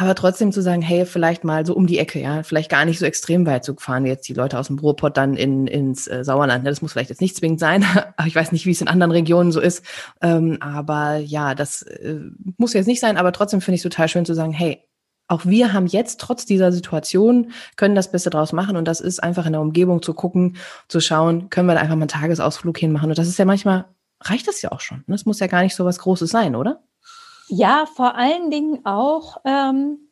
Aber 0.00 0.14
trotzdem 0.14 0.52
zu 0.52 0.62
sagen, 0.62 0.80
hey, 0.80 1.04
vielleicht 1.06 1.42
mal 1.42 1.66
so 1.66 1.74
um 1.74 1.88
die 1.88 1.98
Ecke, 1.98 2.20
ja, 2.20 2.44
vielleicht 2.44 2.70
gar 2.70 2.84
nicht 2.84 3.00
so 3.00 3.04
extrem 3.04 3.46
weit 3.46 3.64
zu 3.64 3.74
fahren, 3.74 4.06
jetzt 4.06 4.28
die 4.28 4.32
Leute 4.32 4.56
aus 4.56 4.68
dem 4.68 4.78
Ruhrpott 4.78 5.16
dann 5.16 5.34
in, 5.34 5.66
ins 5.66 6.06
äh, 6.06 6.22
Sauerland. 6.22 6.62
Ne? 6.62 6.70
Das 6.70 6.82
muss 6.82 6.92
vielleicht 6.92 7.10
jetzt 7.10 7.20
nicht 7.20 7.34
zwingend 7.34 7.58
sein, 7.58 7.84
aber 8.16 8.28
ich 8.28 8.36
weiß 8.36 8.52
nicht, 8.52 8.64
wie 8.64 8.70
es 8.70 8.80
in 8.80 8.86
anderen 8.86 9.10
Regionen 9.10 9.50
so 9.50 9.60
ist. 9.60 9.84
Ähm, 10.22 10.58
aber 10.60 11.16
ja, 11.16 11.56
das 11.56 11.82
äh, 11.82 12.14
muss 12.58 12.74
jetzt 12.74 12.86
nicht 12.86 13.00
sein, 13.00 13.16
aber 13.16 13.32
trotzdem 13.32 13.60
finde 13.60 13.74
ich 13.74 13.80
es 13.80 13.90
total 13.90 14.08
schön 14.08 14.24
zu 14.24 14.34
sagen, 14.34 14.52
hey, 14.52 14.84
auch 15.26 15.46
wir 15.46 15.72
haben 15.72 15.88
jetzt 15.88 16.20
trotz 16.20 16.46
dieser 16.46 16.70
Situation, 16.70 17.50
können 17.74 17.96
das 17.96 18.12
Beste 18.12 18.30
draus 18.30 18.52
machen 18.52 18.76
und 18.76 18.86
das 18.86 19.00
ist 19.00 19.20
einfach 19.20 19.46
in 19.46 19.52
der 19.52 19.60
Umgebung 19.60 20.00
zu 20.00 20.14
gucken, 20.14 20.58
zu 20.86 21.00
schauen, 21.00 21.50
können 21.50 21.66
wir 21.66 21.74
da 21.74 21.80
einfach 21.80 21.96
mal 21.96 22.02
einen 22.02 22.08
Tagesausflug 22.08 22.78
hinmachen 22.78 23.08
und 23.10 23.18
das 23.18 23.26
ist 23.26 23.38
ja 23.40 23.44
manchmal, 23.44 23.86
reicht 24.20 24.46
das 24.46 24.62
ja 24.62 24.70
auch 24.70 24.80
schon. 24.80 24.98
Ne? 25.08 25.16
Das 25.16 25.26
muss 25.26 25.40
ja 25.40 25.48
gar 25.48 25.62
nicht 25.62 25.74
so 25.74 25.84
was 25.84 25.98
Großes 25.98 26.30
sein, 26.30 26.54
oder? 26.54 26.84
Ja, 27.48 27.86
vor 27.86 28.14
allen 28.14 28.50
Dingen 28.50 28.84
auch, 28.84 29.38
ähm, 29.44 30.10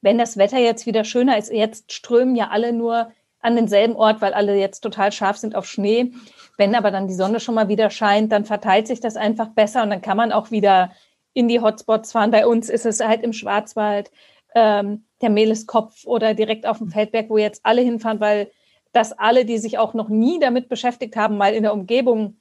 wenn 0.00 0.18
das 0.18 0.36
Wetter 0.36 0.58
jetzt 0.58 0.86
wieder 0.86 1.04
schöner 1.04 1.36
ist. 1.36 1.52
Jetzt 1.52 1.92
strömen 1.92 2.36
ja 2.36 2.48
alle 2.50 2.72
nur 2.72 3.10
an 3.40 3.56
denselben 3.56 3.96
Ort, 3.96 4.20
weil 4.20 4.34
alle 4.34 4.56
jetzt 4.56 4.80
total 4.80 5.12
scharf 5.12 5.36
sind 5.36 5.54
auf 5.54 5.66
Schnee. 5.66 6.12
Wenn 6.56 6.74
aber 6.74 6.90
dann 6.90 7.08
die 7.08 7.14
Sonne 7.14 7.40
schon 7.40 7.54
mal 7.54 7.68
wieder 7.68 7.90
scheint, 7.90 8.32
dann 8.32 8.44
verteilt 8.44 8.86
sich 8.86 9.00
das 9.00 9.16
einfach 9.16 9.48
besser 9.48 9.82
und 9.82 9.90
dann 9.90 10.02
kann 10.02 10.16
man 10.16 10.32
auch 10.32 10.50
wieder 10.50 10.92
in 11.32 11.48
die 11.48 11.60
Hotspots 11.60 12.12
fahren. 12.12 12.30
Bei 12.30 12.46
uns 12.46 12.68
ist 12.68 12.86
es 12.86 13.00
halt 13.00 13.22
im 13.22 13.32
Schwarzwald, 13.32 14.10
ähm, 14.54 15.04
der 15.20 15.30
Mehleskopf 15.30 16.06
oder 16.06 16.34
direkt 16.34 16.66
auf 16.66 16.78
dem 16.78 16.88
Feldberg, 16.88 17.28
wo 17.28 17.38
jetzt 17.38 17.60
alle 17.64 17.82
hinfahren, 17.82 18.20
weil 18.20 18.50
das 18.92 19.12
alle, 19.12 19.44
die 19.44 19.58
sich 19.58 19.78
auch 19.78 19.92
noch 19.92 20.08
nie 20.08 20.38
damit 20.40 20.68
beschäftigt 20.68 21.16
haben, 21.16 21.36
mal 21.36 21.52
in 21.52 21.62
der 21.62 21.74
Umgebung 21.74 22.38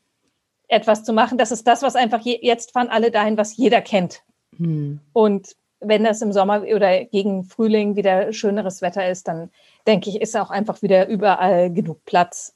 etwas 0.68 1.04
zu 1.04 1.14
machen. 1.14 1.38
Das 1.38 1.52
ist 1.52 1.68
das, 1.68 1.82
was 1.84 1.96
einfach 1.96 2.22
je, 2.22 2.40
jetzt 2.42 2.72
fahren 2.72 2.88
alle 2.90 3.12
dahin, 3.12 3.38
was 3.38 3.58
jeder 3.58 3.82
kennt. 3.82 4.24
Hm. 4.58 5.00
Und 5.14 5.56
wenn 5.80 6.04
das 6.04 6.22
im 6.22 6.32
Sommer 6.32 6.64
oder 6.64 7.06
gegen 7.06 7.44
Frühling 7.44 7.96
wieder 7.96 8.34
schöneres 8.34 8.82
Wetter 8.82 9.08
ist, 9.10 9.28
dann 9.28 9.50
denke 9.88 10.10
ich, 10.10 10.22
ist 10.22 10.36
auch 10.36 10.50
einfach 10.50 10.82
wieder 10.82 11.08
überall 11.08 11.72
genug 11.72 12.04
Platz. 12.06 12.56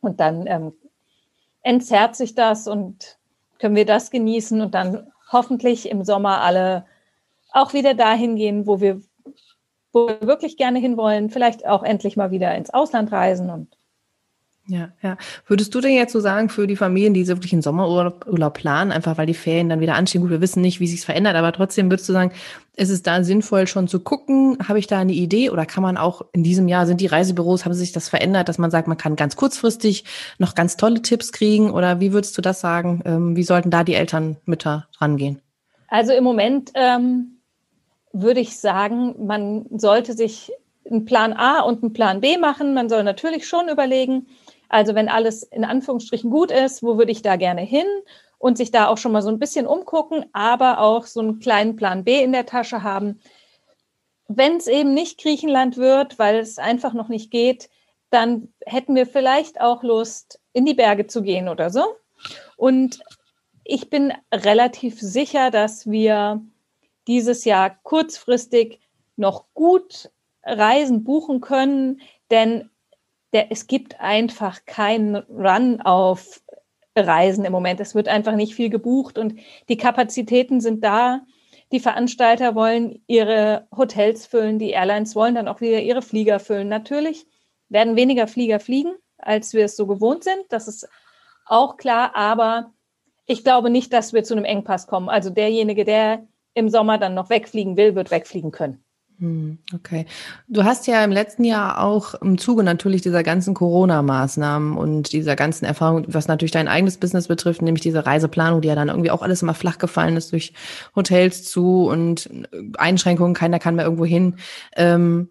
Und 0.00 0.20
dann 0.20 0.46
ähm, 0.46 0.72
entzerrt 1.62 2.16
sich 2.16 2.34
das 2.34 2.68
und 2.68 3.18
können 3.58 3.76
wir 3.76 3.86
das 3.86 4.10
genießen 4.10 4.60
und 4.60 4.74
dann 4.74 5.10
hoffentlich 5.32 5.90
im 5.90 6.04
Sommer 6.04 6.42
alle 6.42 6.84
auch 7.52 7.72
wieder 7.72 7.94
dahin 7.94 8.36
gehen, 8.36 8.66
wo 8.66 8.80
wir, 8.80 9.00
wo 9.92 10.08
wir 10.08 10.20
wirklich 10.22 10.56
gerne 10.56 10.78
hinwollen, 10.78 11.30
vielleicht 11.30 11.66
auch 11.66 11.82
endlich 11.82 12.16
mal 12.16 12.30
wieder 12.30 12.54
ins 12.54 12.70
Ausland 12.70 13.10
reisen 13.12 13.50
und 13.50 13.76
ja, 14.68 14.88
ja. 15.02 15.16
Würdest 15.46 15.74
du 15.74 15.80
denn 15.80 15.92
jetzt 15.92 16.12
so 16.12 16.20
sagen, 16.20 16.48
für 16.48 16.66
die 16.66 16.76
Familien, 16.76 17.14
die 17.14 17.26
wirklich 17.28 17.52
einen 17.52 17.62
Sommerurlaub 17.62 18.26
Urlaub 18.26 18.54
planen, 18.54 18.90
einfach 18.90 19.16
weil 19.16 19.26
die 19.26 19.34
Ferien 19.34 19.68
dann 19.68 19.80
wieder 19.80 19.94
anstehen, 19.94 20.22
gut, 20.22 20.30
wir 20.30 20.40
wissen 20.40 20.60
nicht, 20.60 20.80
wie 20.80 20.88
sich 20.88 21.02
verändert, 21.02 21.36
aber 21.36 21.52
trotzdem 21.52 21.90
würdest 21.90 22.08
du 22.08 22.12
sagen, 22.12 22.32
ist 22.74 22.90
es 22.90 23.02
da 23.02 23.22
sinnvoll 23.22 23.66
schon 23.66 23.86
zu 23.86 24.00
gucken, 24.00 24.58
habe 24.66 24.78
ich 24.78 24.86
da 24.86 24.98
eine 24.98 25.12
Idee 25.12 25.50
oder 25.50 25.66
kann 25.66 25.82
man 25.82 25.96
auch 25.96 26.22
in 26.32 26.42
diesem 26.42 26.68
Jahr, 26.68 26.86
sind 26.86 27.00
die 27.00 27.06
Reisebüros, 27.06 27.64
haben 27.64 27.74
sich 27.74 27.92
das 27.92 28.08
verändert, 28.08 28.48
dass 28.48 28.58
man 28.58 28.70
sagt, 28.70 28.88
man 28.88 28.98
kann 28.98 29.16
ganz 29.16 29.36
kurzfristig 29.36 30.04
noch 30.38 30.54
ganz 30.54 30.76
tolle 30.76 31.00
Tipps 31.00 31.32
kriegen 31.32 31.70
oder 31.70 32.00
wie 32.00 32.12
würdest 32.12 32.36
du 32.36 32.42
das 32.42 32.60
sagen? 32.60 33.02
Ähm, 33.04 33.36
wie 33.36 33.44
sollten 33.44 33.70
da 33.70 33.84
die 33.84 33.94
Eltern, 33.94 34.36
Mütter 34.44 34.88
rangehen? 34.98 35.40
Also 35.88 36.12
im 36.12 36.24
Moment 36.24 36.72
ähm, 36.74 37.38
würde 38.12 38.40
ich 38.40 38.58
sagen, 38.58 39.26
man 39.26 39.66
sollte 39.70 40.14
sich 40.14 40.52
einen 40.90 41.04
Plan 41.04 41.32
A 41.32 41.60
und 41.60 41.82
einen 41.82 41.92
Plan 41.92 42.20
B 42.20 42.38
machen. 42.38 42.74
Man 42.74 42.88
soll 42.88 43.02
natürlich 43.04 43.46
schon 43.46 43.68
überlegen, 43.68 44.26
also 44.68 44.94
wenn 44.94 45.08
alles 45.08 45.42
in 45.42 45.64
Anführungsstrichen 45.64 46.30
gut 46.30 46.50
ist, 46.50 46.82
wo 46.82 46.98
würde 46.98 47.12
ich 47.12 47.22
da 47.22 47.36
gerne 47.36 47.62
hin? 47.62 47.86
Und 48.38 48.58
sich 48.58 48.70
da 48.70 48.88
auch 48.88 48.98
schon 48.98 49.12
mal 49.12 49.22
so 49.22 49.30
ein 49.30 49.38
bisschen 49.38 49.66
umgucken, 49.66 50.26
aber 50.32 50.80
auch 50.80 51.06
so 51.06 51.20
einen 51.20 51.38
kleinen 51.38 51.74
Plan 51.74 52.04
B 52.04 52.22
in 52.22 52.32
der 52.32 52.44
Tasche 52.44 52.82
haben. 52.82 53.18
Wenn 54.28 54.56
es 54.56 54.66
eben 54.66 54.92
nicht 54.92 55.18
Griechenland 55.18 55.78
wird, 55.78 56.18
weil 56.18 56.36
es 56.36 56.58
einfach 56.58 56.92
noch 56.92 57.08
nicht 57.08 57.30
geht, 57.30 57.70
dann 58.10 58.52
hätten 58.66 58.94
wir 58.94 59.06
vielleicht 59.06 59.60
auch 59.60 59.82
Lust, 59.82 60.40
in 60.52 60.66
die 60.66 60.74
Berge 60.74 61.06
zu 61.06 61.22
gehen 61.22 61.48
oder 61.48 61.70
so. 61.70 61.96
Und 62.56 63.00
ich 63.64 63.90
bin 63.90 64.12
relativ 64.32 65.00
sicher, 65.00 65.50
dass 65.50 65.90
wir 65.90 66.42
dieses 67.06 67.44
Jahr 67.44 67.78
kurzfristig 67.82 68.80
noch 69.16 69.46
gut 69.54 70.10
Reisen 70.44 71.04
buchen 71.04 71.40
können, 71.40 72.00
denn 72.30 72.70
der, 73.36 73.52
es 73.52 73.66
gibt 73.66 74.00
einfach 74.00 74.64
keinen 74.64 75.16
Run 75.16 75.82
auf 75.82 76.42
Reisen 76.96 77.44
im 77.44 77.52
Moment. 77.52 77.80
Es 77.80 77.94
wird 77.94 78.08
einfach 78.08 78.34
nicht 78.34 78.54
viel 78.54 78.70
gebucht 78.70 79.18
und 79.18 79.38
die 79.68 79.76
Kapazitäten 79.76 80.62
sind 80.62 80.82
da. 80.82 81.20
Die 81.70 81.80
Veranstalter 81.80 82.54
wollen 82.54 83.02
ihre 83.06 83.68
Hotels 83.76 84.24
füllen, 84.24 84.58
die 84.58 84.70
Airlines 84.70 85.14
wollen 85.14 85.34
dann 85.34 85.48
auch 85.48 85.60
wieder 85.60 85.80
ihre 85.82 86.00
Flieger 86.00 86.40
füllen. 86.40 86.68
Natürlich 86.68 87.26
werden 87.68 87.94
weniger 87.94 88.26
Flieger 88.26 88.58
fliegen, 88.58 88.94
als 89.18 89.52
wir 89.52 89.66
es 89.66 89.76
so 89.76 89.86
gewohnt 89.86 90.24
sind. 90.24 90.40
Das 90.48 90.66
ist 90.66 90.88
auch 91.44 91.76
klar, 91.76 92.16
aber 92.16 92.72
ich 93.26 93.44
glaube 93.44 93.68
nicht, 93.68 93.92
dass 93.92 94.14
wir 94.14 94.24
zu 94.24 94.32
einem 94.32 94.46
Engpass 94.46 94.86
kommen. 94.86 95.10
Also 95.10 95.28
derjenige, 95.28 95.84
der 95.84 96.26
im 96.54 96.70
Sommer 96.70 96.96
dann 96.96 97.12
noch 97.12 97.28
wegfliegen 97.28 97.76
will, 97.76 97.94
wird 97.94 98.10
wegfliegen 98.10 98.50
können. 98.50 98.82
Hm, 99.18 99.58
okay. 99.74 100.04
Du 100.46 100.64
hast 100.64 100.86
ja 100.86 101.02
im 101.02 101.10
letzten 101.10 101.44
Jahr 101.44 101.82
auch 101.82 102.14
im 102.16 102.36
Zuge 102.36 102.62
natürlich 102.62 103.00
dieser 103.00 103.22
ganzen 103.22 103.54
Corona-Maßnahmen 103.54 104.76
und 104.76 105.12
dieser 105.12 105.36
ganzen 105.36 105.64
Erfahrung, 105.64 106.04
was 106.08 106.28
natürlich 106.28 106.52
dein 106.52 106.68
eigenes 106.68 106.98
Business 106.98 107.26
betrifft, 107.26 107.62
nämlich 107.62 107.82
diese 107.82 108.04
Reiseplanung, 108.04 108.60
die 108.60 108.68
ja 108.68 108.74
dann 108.74 108.88
irgendwie 108.88 109.10
auch 109.10 109.22
alles 109.22 109.40
immer 109.40 109.54
flach 109.54 109.78
gefallen 109.78 110.18
ist 110.18 110.32
durch 110.32 110.52
Hotels 110.94 111.44
zu 111.44 111.86
und 111.86 112.28
Einschränkungen, 112.76 113.32
keiner 113.32 113.58
kann 113.58 113.76
mehr 113.76 113.86
irgendwo 113.86 114.04
hin. 114.04 114.36
Ähm, 114.76 115.30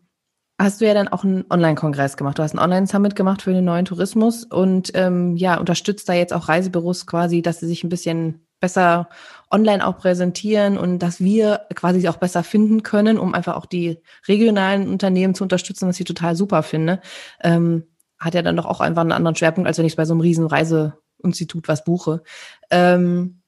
hast 0.60 0.82
du 0.82 0.86
ja 0.88 0.96
dann 0.96 1.10
auch 1.10 1.24
einen 1.24 1.46
Online-Kongress 1.50 2.18
gemacht. 2.18 2.40
Du 2.40 2.44
hast 2.44 2.54
einen 2.54 2.64
Online-Summit 2.64 3.16
gemacht 3.16 3.44
für 3.44 3.54
den 3.54 3.66
neuen 3.66 3.86
Tourismus 3.86 4.46
und 4.46 4.92
ähm, 4.96 5.36
ja, 5.36 5.60
unterstützt 5.60 6.10
da 6.10 6.14
jetzt 6.14 6.34
auch 6.34 6.50
Reisebüros 6.50 7.06
quasi, 7.06 7.44
dass 7.44 7.60
sie 7.60 7.68
sich 7.68 7.84
ein 7.84 7.90
bisschen 7.90 8.48
besser 8.60 9.10
online 9.52 9.86
auch 9.86 9.98
präsentieren 9.98 10.78
und 10.78 11.00
dass 11.00 11.20
wir 11.20 11.62
quasi 11.76 12.08
auch 12.08 12.18
besser 12.18 12.44
finden 12.44 12.84
können, 12.84 13.18
um 13.18 13.34
einfach 13.34 13.56
auch 13.56 13.66
die 13.66 14.00
regionalen 14.28 14.90
Unternehmen 14.90 15.36
zu 15.36 15.44
unterstützen, 15.44 15.88
was 15.88 16.00
ich 16.00 16.06
total 16.06 16.36
super 16.36 16.64
finde. 16.64 17.02
Ähm, 17.44 17.84
hat 18.20 18.34
ja 18.34 18.42
dann 18.42 18.56
doch 18.56 18.66
auch 18.66 18.82
einfach 18.82 19.02
einen 19.02 19.12
anderen 19.12 19.36
Schwerpunkt, 19.36 19.68
als 19.68 19.78
wenn 19.78 19.86
ich 19.86 19.96
bei 19.96 20.06
so 20.06 20.14
einem 20.14 20.22
riesen 20.22 20.48
Reiseinstitut 20.48 21.68
was 21.68 21.84
buche. 21.84 22.24
Ähm, 22.72 23.42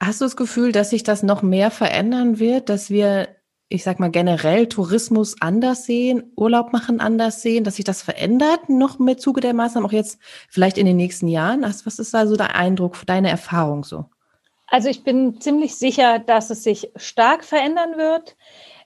hast 0.00 0.20
du 0.20 0.24
das 0.24 0.36
Gefühl, 0.36 0.72
dass 0.72 0.90
sich 0.90 1.02
das 1.02 1.22
noch 1.22 1.42
mehr 1.42 1.70
verändern 1.70 2.38
wird, 2.38 2.68
dass 2.68 2.90
wir 2.90 3.28
ich 3.70 3.82
sag 3.84 4.00
mal, 4.00 4.10
generell 4.10 4.66
Tourismus 4.66 5.36
anders 5.40 5.84
sehen, 5.84 6.32
Urlaub 6.36 6.72
machen 6.72 7.00
anders 7.00 7.42
sehen, 7.42 7.64
dass 7.64 7.76
sich 7.76 7.84
das 7.84 8.00
verändert 8.00 8.68
noch 8.68 8.98
mit 8.98 9.20
Zuge 9.20 9.40
der 9.40 9.52
Maßnahmen, 9.52 9.86
auch 9.86 9.92
jetzt 9.92 10.18
vielleicht 10.48 10.78
in 10.78 10.86
den 10.86 10.96
nächsten 10.96 11.28
Jahren? 11.28 11.62
Was 11.62 11.98
ist 11.98 12.14
da 12.14 12.26
so 12.26 12.36
der 12.36 12.56
Eindruck, 12.56 12.96
deine 13.06 13.28
Erfahrung 13.28 13.84
so? 13.84 14.06
Also 14.70 14.88
ich 14.88 15.02
bin 15.02 15.40
ziemlich 15.40 15.76
sicher, 15.76 16.18
dass 16.18 16.50
es 16.50 16.62
sich 16.62 16.90
stark 16.96 17.44
verändern 17.44 17.96
wird. 17.96 18.36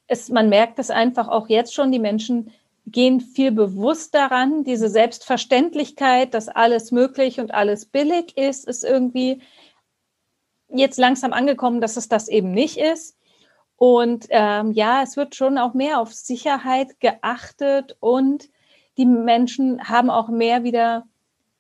Es, 0.07 0.29
man 0.29 0.49
merkt 0.49 0.79
es 0.79 0.91
einfach 0.91 1.29
auch 1.29 1.49
jetzt 1.49 1.75
schon, 1.75 1.91
die 1.91 1.99
Menschen 1.99 2.53
gehen 2.87 3.21
viel 3.21 3.53
bewusst 3.53 4.15
daran. 4.15 4.65
Diese 4.65 4.89
Selbstverständlichkeit, 4.89 6.35
dass 6.35 6.49
alles 6.49 6.93
möglich 6.93 7.41
und 7.41 7.53
alles 7.53 7.87
billig 7.87 8.37
ist, 8.37 8.67
ist 8.67 8.85
irgendwie 8.85 9.43
jetzt 10.69 10.99
langsam 10.99 11.33
angekommen, 11.33 11.81
dass 11.81 11.97
es 11.97 12.09
das 12.09 12.29
eben 12.29 12.53
nicht 12.53 12.79
ist. 12.79 13.19
Und 13.77 14.27
ähm, 14.31 14.73
ja, 14.73 15.03
es 15.03 15.17
wird 15.17 15.35
schon 15.35 15.59
auch 15.59 15.75
mehr 15.75 16.01
auf 16.01 16.13
Sicherheit 16.15 17.01
geachtet 17.01 17.97
und 17.99 18.49
die 18.97 19.07
Menschen 19.07 19.89
haben 19.89 20.11
auch 20.11 20.29
mehr 20.29 20.63
wieder 20.63 21.07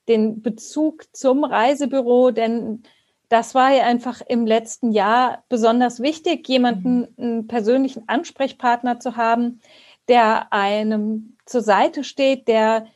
den 0.09 0.43
Bezug 0.43 1.05
zum 1.12 1.45
Reisebüro, 1.45 2.31
denn 2.31 2.85
das 3.33 3.55
war 3.55 3.73
ja 3.73 3.85
einfach 3.85 4.21
im 4.29 4.47
letzten 4.47 4.93
Jahr 4.93 5.43
besonders 5.49 6.01
wichtig, 6.01 6.47
jemanden, 6.49 6.99
mhm. 7.01 7.09
einen 7.17 7.47
persönlichen 7.47 8.07
Ansprechpartner 8.07 9.01
zu 9.01 9.17
haben, 9.17 9.62
der 10.07 10.53
einem 10.53 11.39
zur 11.47 11.62
Seite 11.62 12.05
steht, 12.05 12.47
der 12.47 12.87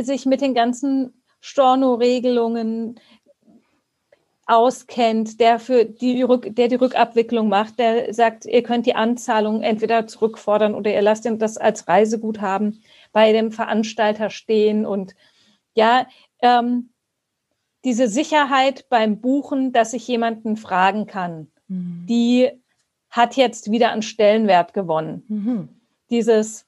sich 0.00 0.26
mit 0.26 0.42
den 0.42 0.54
ganzen 0.54 1.24
Storno-Regelungen 1.40 3.00
auskennt, 4.46 5.40
der 5.40 5.58
für 5.58 5.84
die, 5.84 6.22
Rück, 6.22 6.54
der 6.54 6.68
die 6.68 6.76
Rückabwicklung 6.76 7.48
macht, 7.48 7.80
der 7.80 8.14
sagt, 8.14 8.46
ihr 8.46 8.62
könnt 8.62 8.86
die 8.86 8.94
Anzahlung 8.94 9.62
entweder 9.62 10.06
zurückfordern 10.06 10.76
oder 10.76 10.92
ihr 10.92 11.02
lasst 11.02 11.28
das 11.28 11.58
als 11.58 11.88
Reiseguthaben 11.88 12.80
bei 13.12 13.32
dem 13.32 13.50
Veranstalter 13.50 14.30
stehen 14.30 14.86
und 14.86 15.16
ja, 15.74 16.06
ähm, 16.42 16.90
diese 17.84 18.08
Sicherheit 18.08 18.88
beim 18.88 19.20
Buchen, 19.20 19.72
dass 19.72 19.92
ich 19.92 20.06
jemanden 20.08 20.56
fragen 20.56 21.06
kann, 21.06 21.48
mhm. 21.68 22.06
die 22.08 22.50
hat 23.10 23.36
jetzt 23.36 23.70
wieder 23.70 23.92
an 23.92 24.02
Stellenwert 24.02 24.74
gewonnen. 24.74 25.24
Mhm. 25.28 25.68
Dieses, 26.10 26.66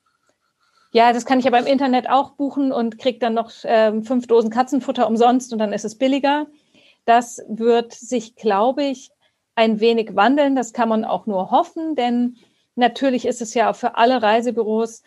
ja, 0.92 1.12
das 1.12 1.26
kann 1.26 1.38
ich 1.38 1.44
ja 1.44 1.50
beim 1.50 1.66
Internet 1.66 2.08
auch 2.08 2.32
buchen 2.32 2.72
und 2.72 2.98
kriege 2.98 3.18
dann 3.18 3.34
noch 3.34 3.50
ähm, 3.64 4.02
fünf 4.02 4.26
Dosen 4.26 4.50
Katzenfutter 4.50 5.06
umsonst 5.06 5.52
und 5.52 5.58
dann 5.58 5.72
ist 5.72 5.84
es 5.84 5.98
billiger. 5.98 6.46
Das 7.04 7.42
wird 7.48 7.92
sich, 7.92 8.36
glaube 8.36 8.84
ich, 8.84 9.10
ein 9.54 9.80
wenig 9.80 10.14
wandeln. 10.16 10.54
Das 10.54 10.72
kann 10.72 10.88
man 10.88 11.04
auch 11.04 11.26
nur 11.26 11.50
hoffen, 11.50 11.94
denn 11.94 12.36
natürlich 12.76 13.26
ist 13.26 13.42
es 13.42 13.54
ja 13.54 13.72
für 13.72 13.96
alle 13.96 14.22
Reisebüros 14.22 15.02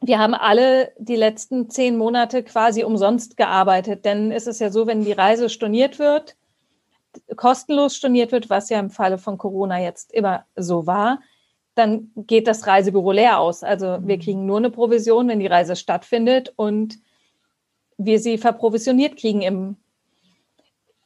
wir 0.00 0.18
haben 0.18 0.34
alle 0.34 0.92
die 0.98 1.16
letzten 1.16 1.70
zehn 1.70 1.96
Monate 1.96 2.42
quasi 2.42 2.84
umsonst 2.84 3.36
gearbeitet, 3.36 4.04
denn 4.04 4.30
es 4.30 4.46
ist 4.46 4.60
ja 4.60 4.70
so, 4.70 4.86
wenn 4.86 5.04
die 5.04 5.12
Reise 5.12 5.48
storniert 5.48 5.98
wird, 5.98 6.36
kostenlos 7.36 7.96
storniert 7.96 8.32
wird, 8.32 8.48
was 8.50 8.68
ja 8.68 8.78
im 8.78 8.90
Falle 8.90 9.18
von 9.18 9.38
Corona 9.38 9.80
jetzt 9.80 10.12
immer 10.12 10.44
so 10.56 10.86
war, 10.86 11.20
dann 11.74 12.10
geht 12.16 12.46
das 12.46 12.66
Reisebüro 12.66 13.12
leer 13.12 13.38
aus. 13.38 13.62
Also 13.62 13.98
wir 14.02 14.16
mhm. 14.16 14.20
kriegen 14.20 14.46
nur 14.46 14.58
eine 14.58 14.70
Provision, 14.70 15.28
wenn 15.28 15.40
die 15.40 15.46
Reise 15.46 15.76
stattfindet 15.76 16.52
und 16.56 16.98
wir 17.96 18.20
sie 18.20 18.38
verprovisioniert 18.38 19.16
kriegen 19.16 19.42
im, 19.42 19.76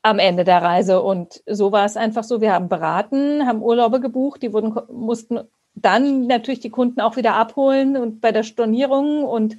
am 0.02 0.18
Ende 0.18 0.44
der 0.44 0.62
Reise. 0.62 1.02
Und 1.02 1.42
so 1.46 1.72
war 1.72 1.84
es 1.84 1.96
einfach 1.96 2.24
so. 2.24 2.40
Wir 2.40 2.52
haben 2.52 2.68
beraten, 2.68 3.46
haben 3.46 3.62
Urlaube 3.62 4.00
gebucht, 4.00 4.42
die 4.42 4.52
wurden, 4.52 4.74
mussten 4.90 5.40
dann 5.74 6.26
natürlich 6.26 6.60
die 6.60 6.70
Kunden 6.70 7.00
auch 7.00 7.16
wieder 7.16 7.34
abholen 7.34 7.96
und 7.96 8.20
bei 8.20 8.32
der 8.32 8.42
Stornierung 8.42 9.24
und 9.24 9.56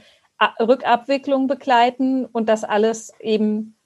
Rückabwicklung 0.60 1.48
begleiten 1.48 2.26
und 2.26 2.50
das 2.50 2.64
alles 2.64 3.14
eben 3.20 3.78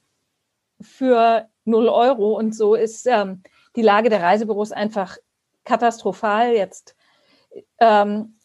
für 0.82 1.48
0 1.66 1.88
Euro. 1.88 2.38
Und 2.38 2.56
so 2.56 2.76
ist 2.76 3.06
ähm, 3.08 3.44
die 3.76 3.82
Lage 3.82 4.10
der 4.10 4.22
Reisebüros 4.22 4.72
einfach 4.72 5.18
katastrophal. 5.64 6.54
Jetzt 6.54 6.96
ähm, 7.80 8.38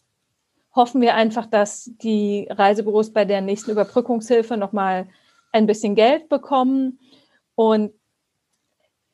hoffen 0.74 1.00
wir 1.00 1.14
einfach, 1.14 1.46
dass 1.46 1.90
die 2.02 2.48
Reisebüros 2.50 3.12
bei 3.12 3.24
der 3.24 3.40
nächsten 3.40 3.70
Überbrückungshilfe 3.70 4.56
nochmal 4.56 5.08
ein 5.52 5.66
bisschen 5.66 5.94
Geld 5.94 6.28
bekommen. 6.28 6.98
Und 7.54 7.92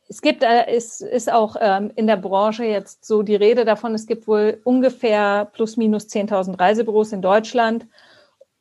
es 0.09 0.23
gibt, 0.23 0.43
äh, 0.43 0.67
es 0.67 1.00
ist 1.00 1.31
auch 1.31 1.57
ähm, 1.61 1.93
in 1.95 2.07
der 2.07 2.17
Branche 2.17 2.65
jetzt 2.65 3.05
so 3.05 3.23
die 3.23 3.37
Rede 3.37 3.65
davon, 3.65 3.95
es 3.95 4.07
gibt 4.07 4.27
wohl 4.27 4.61
ungefähr 4.65 5.50
plus 5.53 5.77
minus 5.77 6.07
10.000 6.07 6.59
Reisebüros 6.59 7.12
in 7.12 7.23
Deutschland. 7.23 7.87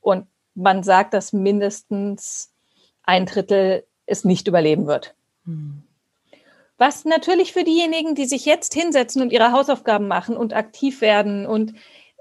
Und 0.01 0.27
man 0.55 0.83
sagt, 0.83 1.13
dass 1.13 1.33
mindestens 1.33 2.53
ein 3.03 3.25
Drittel 3.25 3.85
es 4.05 4.25
nicht 4.25 4.47
überleben 4.47 4.87
wird. 4.87 5.15
Hm. 5.45 5.83
Was 6.77 7.05
natürlich 7.05 7.53
für 7.53 7.63
diejenigen, 7.63 8.13
die 8.13 8.25
sich 8.25 8.45
jetzt 8.45 8.73
hinsetzen 8.73 9.21
und 9.21 9.31
ihre 9.31 9.51
Hausaufgaben 9.51 10.07
machen 10.07 10.37
und 10.37 10.53
aktiv 10.53 11.01
werden 11.01 11.47
und 11.47 11.73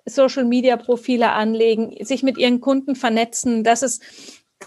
Social-Media-Profile 0.07 1.33
anlegen, 1.33 1.95
sich 2.05 2.23
mit 2.23 2.39
ihren 2.39 2.61
Kunden 2.61 2.95
vernetzen, 2.95 3.65
das 3.65 3.83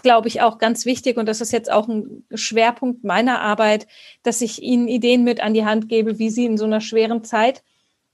glaube 0.02 0.28
ich, 0.28 0.42
auch 0.42 0.58
ganz 0.58 0.86
wichtig 0.86 1.16
und 1.16 1.26
das 1.26 1.40
ist 1.40 1.52
jetzt 1.52 1.70
auch 1.70 1.88
ein 1.88 2.24
Schwerpunkt 2.34 3.04
meiner 3.04 3.40
Arbeit, 3.40 3.86
dass 4.22 4.40
ich 4.40 4.62
ihnen 4.62 4.88
Ideen 4.88 5.24
mit 5.24 5.40
an 5.40 5.54
die 5.54 5.64
Hand 5.64 5.88
gebe, 5.88 6.18
wie 6.18 6.30
sie 6.30 6.46
in 6.46 6.58
so 6.58 6.64
einer 6.64 6.80
schweren 6.80 7.24
Zeit 7.24 7.62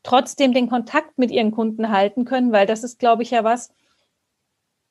trotzdem 0.03 0.53
den 0.53 0.69
Kontakt 0.69 1.19
mit 1.19 1.31
ihren 1.31 1.51
Kunden 1.51 1.91
halten 1.91 2.25
können, 2.25 2.53
weil 2.53 2.67
das 2.67 2.85
ist, 2.85 2.99
glaube 2.99 3.23
ich, 3.23 3.33
ja 3.33 3.45
was, 3.45 3.71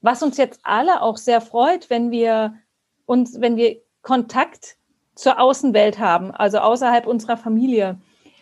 was 0.01 0.21
uns 0.21 0.37
jetzt 0.37 0.59
alle 0.63 1.01
auch 1.01 1.17
sehr 1.17 1.41
freut, 1.41 1.89
wenn 1.89 2.11
wir 2.11 2.55
uns, 3.05 3.39
wenn 3.39 3.55
wir 3.55 3.81
Kontakt 4.01 4.77
zur 5.15 5.39
Außenwelt 5.39 5.99
haben, 5.99 6.31
also 6.31 6.59
außerhalb 6.59 7.07
unserer 7.07 7.37
Familie. 7.37 7.99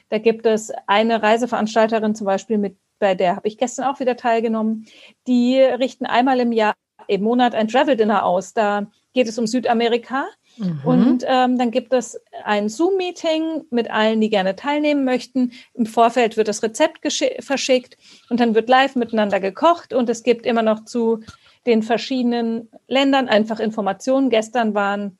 Da 0.09 0.17
gibt 0.17 0.45
es 0.45 0.71
eine 0.87 1.21
Reiseveranstalterin 1.21 2.15
zum 2.15 2.25
Beispiel, 2.25 2.57
mit, 2.57 2.77
bei 2.99 3.15
der 3.15 3.35
habe 3.35 3.47
ich 3.47 3.57
gestern 3.57 3.85
auch 3.85 3.99
wieder 3.99 4.17
teilgenommen. 4.17 4.87
Die 5.27 5.59
richten 5.59 6.05
einmal 6.05 6.39
im 6.39 6.51
Jahr, 6.51 6.73
im 7.07 7.23
Monat 7.23 7.55
ein 7.55 7.67
Travel 7.67 7.95
Dinner 7.95 8.25
aus. 8.25 8.53
Da 8.53 8.87
geht 9.13 9.27
es 9.27 9.37
um 9.37 9.47
Südamerika. 9.47 10.25
Mhm. 10.57 10.81
Und 10.83 11.25
ähm, 11.27 11.57
dann 11.57 11.71
gibt 11.71 11.93
es 11.93 12.19
ein 12.43 12.69
Zoom-Meeting 12.69 13.65
mit 13.71 13.89
allen, 13.89 14.21
die 14.21 14.29
gerne 14.29 14.55
teilnehmen 14.55 15.03
möchten. 15.03 15.51
Im 15.73 15.85
Vorfeld 15.85 16.37
wird 16.37 16.47
das 16.47 16.61
Rezept 16.61 16.99
verschickt 17.39 17.97
und 18.29 18.39
dann 18.39 18.53
wird 18.53 18.69
live 18.69 18.95
miteinander 18.95 19.39
gekocht 19.39 19.93
und 19.93 20.09
es 20.09 20.23
gibt 20.23 20.45
immer 20.45 20.61
noch 20.61 20.85
zu 20.85 21.21
den 21.65 21.81
verschiedenen 21.81 22.69
Ländern 22.87 23.27
einfach 23.29 23.59
Informationen. 23.59 24.29
Gestern 24.29 24.75
waren 24.75 25.17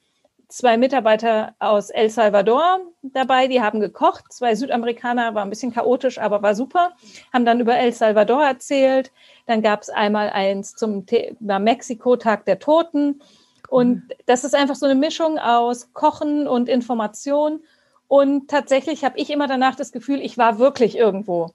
zwei 0.48 0.78
Mitarbeiter 0.78 1.56
aus 1.60 1.90
El 1.90 2.10
Salvador 2.10 2.80
dabei, 3.02 3.48
die 3.48 3.62
haben 3.62 3.80
gekocht. 3.80 4.32
Zwei 4.32 4.56
Südamerikaner, 4.56 5.34
war 5.34 5.44
ein 5.44 5.50
bisschen 5.50 5.74
chaotisch, 5.74 6.20
aber 6.20 6.42
war 6.42 6.56
super. 6.56 6.94
Haben 7.32 7.46
dann 7.46 7.60
über 7.60 7.78
El 7.78 7.92
Salvador 7.92 8.44
erzählt. 8.44 9.12
Dann 9.48 9.62
gab 9.62 9.82
es 9.82 9.90
einmal 9.90 10.30
eins 10.30 10.76
zum 10.76 11.06
Thema 11.06 11.60
Mexiko, 11.60 12.16
Tag 12.16 12.46
der 12.46 12.60
Toten. 12.60 13.22
Und 13.70 13.96
mhm. 13.96 14.10
das 14.28 14.44
ist 14.44 14.54
einfach 14.54 14.76
so 14.76 14.86
eine 14.86 14.96
Mischung 14.96 15.40
aus 15.40 15.92
Kochen 15.94 16.48
und 16.48 16.70
Information. 16.70 17.64
Und 18.08 18.48
tatsächlich 18.48 19.04
habe 19.04 19.18
ich 19.18 19.32
immer 19.32 19.48
danach 19.48 19.76
das 19.76 19.92
Gefühl, 19.92 20.22
ich 20.22 20.38
war 20.38 20.60
wirklich 20.60 20.96
irgendwo. 20.96 21.50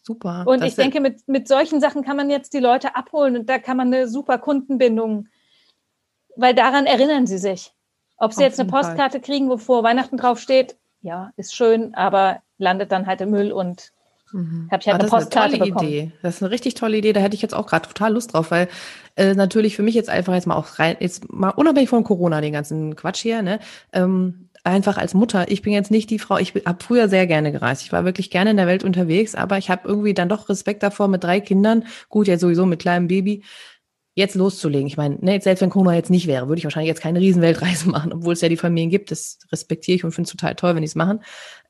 Super. 0.00 0.44
Und 0.46 0.64
ich 0.64 0.76
denke, 0.76 1.00
mit, 1.00 1.28
mit 1.28 1.46
solchen 1.46 1.80
Sachen 1.80 2.02
kann 2.02 2.16
man 2.16 2.30
jetzt 2.30 2.54
die 2.54 2.60
Leute 2.60 2.96
abholen 2.96 3.36
und 3.36 3.50
da 3.50 3.58
kann 3.58 3.76
man 3.76 3.92
eine 3.92 4.08
super 4.08 4.38
Kundenbindung, 4.38 5.28
weil 6.36 6.54
daran 6.54 6.86
erinnern 6.86 7.26
sie 7.26 7.36
sich. 7.36 7.73
Ob 8.16 8.32
sie 8.32 8.38
Auf 8.38 8.44
jetzt 8.44 8.60
eine 8.60 8.70
Postkarte 8.70 9.18
Fall. 9.18 9.20
kriegen, 9.20 9.48
wo 9.48 9.56
vor 9.56 9.82
Weihnachten 9.82 10.16
draufsteht, 10.16 10.76
ja, 11.02 11.32
ist 11.36 11.54
schön, 11.54 11.94
aber 11.94 12.40
landet 12.58 12.92
dann 12.92 13.06
halt 13.06 13.20
im 13.20 13.30
Müll 13.30 13.52
und 13.52 13.92
Mhm. 14.34 14.68
Habe 14.70 14.80
ich 14.80 14.88
halt 14.88 14.96
ah, 14.96 15.00
eine 15.00 15.08
Postkarte 15.08 15.54
eine 15.54 15.64
bekommen. 15.64 15.88
Idee. 15.88 16.12
Das 16.22 16.36
ist 16.36 16.42
eine 16.42 16.50
richtig 16.50 16.74
tolle 16.74 16.96
Idee. 16.96 17.12
Da 17.12 17.20
hätte 17.20 17.36
ich 17.36 17.42
jetzt 17.42 17.54
auch 17.54 17.66
gerade 17.66 17.86
total 17.86 18.14
Lust 18.14 18.34
drauf, 18.34 18.50
weil 18.50 18.68
äh, 19.16 19.34
natürlich 19.34 19.76
für 19.76 19.84
mich 19.84 19.94
jetzt 19.94 20.10
einfach 20.10 20.34
jetzt 20.34 20.46
mal 20.46 20.56
auch 20.56 20.78
rein, 20.80 20.96
jetzt 20.98 21.32
mal 21.32 21.50
unabhängig 21.50 21.88
von 21.88 22.02
Corona, 22.02 22.40
den 22.40 22.52
ganzen 22.52 22.96
Quatsch 22.96 23.22
hier, 23.22 23.42
ne? 23.42 23.60
Ähm, 23.92 24.48
einfach 24.64 24.96
als 24.96 25.14
Mutter, 25.14 25.50
ich 25.50 25.62
bin 25.62 25.72
jetzt 25.72 25.90
nicht 25.90 26.10
die 26.10 26.18
Frau, 26.18 26.38
ich 26.38 26.54
habe 26.66 26.82
früher 26.82 27.08
sehr 27.08 27.26
gerne 27.26 27.52
gereist. 27.52 27.82
Ich 27.82 27.92
war 27.92 28.04
wirklich 28.04 28.30
gerne 28.30 28.50
in 28.50 28.56
der 28.56 28.66
Welt 28.66 28.82
unterwegs, 28.82 29.34
aber 29.34 29.58
ich 29.58 29.70
habe 29.70 29.86
irgendwie 29.86 30.14
dann 30.14 30.28
doch 30.28 30.48
Respekt 30.48 30.82
davor 30.82 31.06
mit 31.06 31.22
drei 31.22 31.40
Kindern, 31.40 31.84
gut, 32.08 32.26
jetzt 32.26 32.40
sowieso 32.40 32.64
mit 32.66 32.80
kleinem 32.80 33.06
Baby, 33.06 33.44
jetzt 34.14 34.34
loszulegen. 34.34 34.86
Ich 34.86 34.96
meine, 34.96 35.16
ne, 35.20 35.40
selbst 35.40 35.60
wenn 35.60 35.70
Corona 35.70 35.94
jetzt 35.94 36.10
nicht 36.10 36.26
wäre, 36.26 36.48
würde 36.48 36.58
ich 36.58 36.64
wahrscheinlich 36.64 36.88
jetzt 36.88 37.00
keine 37.00 37.20
Riesenweltreise 37.20 37.88
machen, 37.90 38.12
obwohl 38.12 38.32
es 38.32 38.40
ja 38.40 38.48
die 38.48 38.56
Familien 38.56 38.90
gibt. 38.90 39.10
Das 39.10 39.38
respektiere 39.50 39.96
ich 39.96 40.04
und 40.04 40.12
finde 40.12 40.28
es 40.28 40.32
total 40.32 40.54
toll, 40.54 40.74
wenn 40.74 40.82
die 40.82 40.88
es 40.88 40.94
machen. 40.94 41.20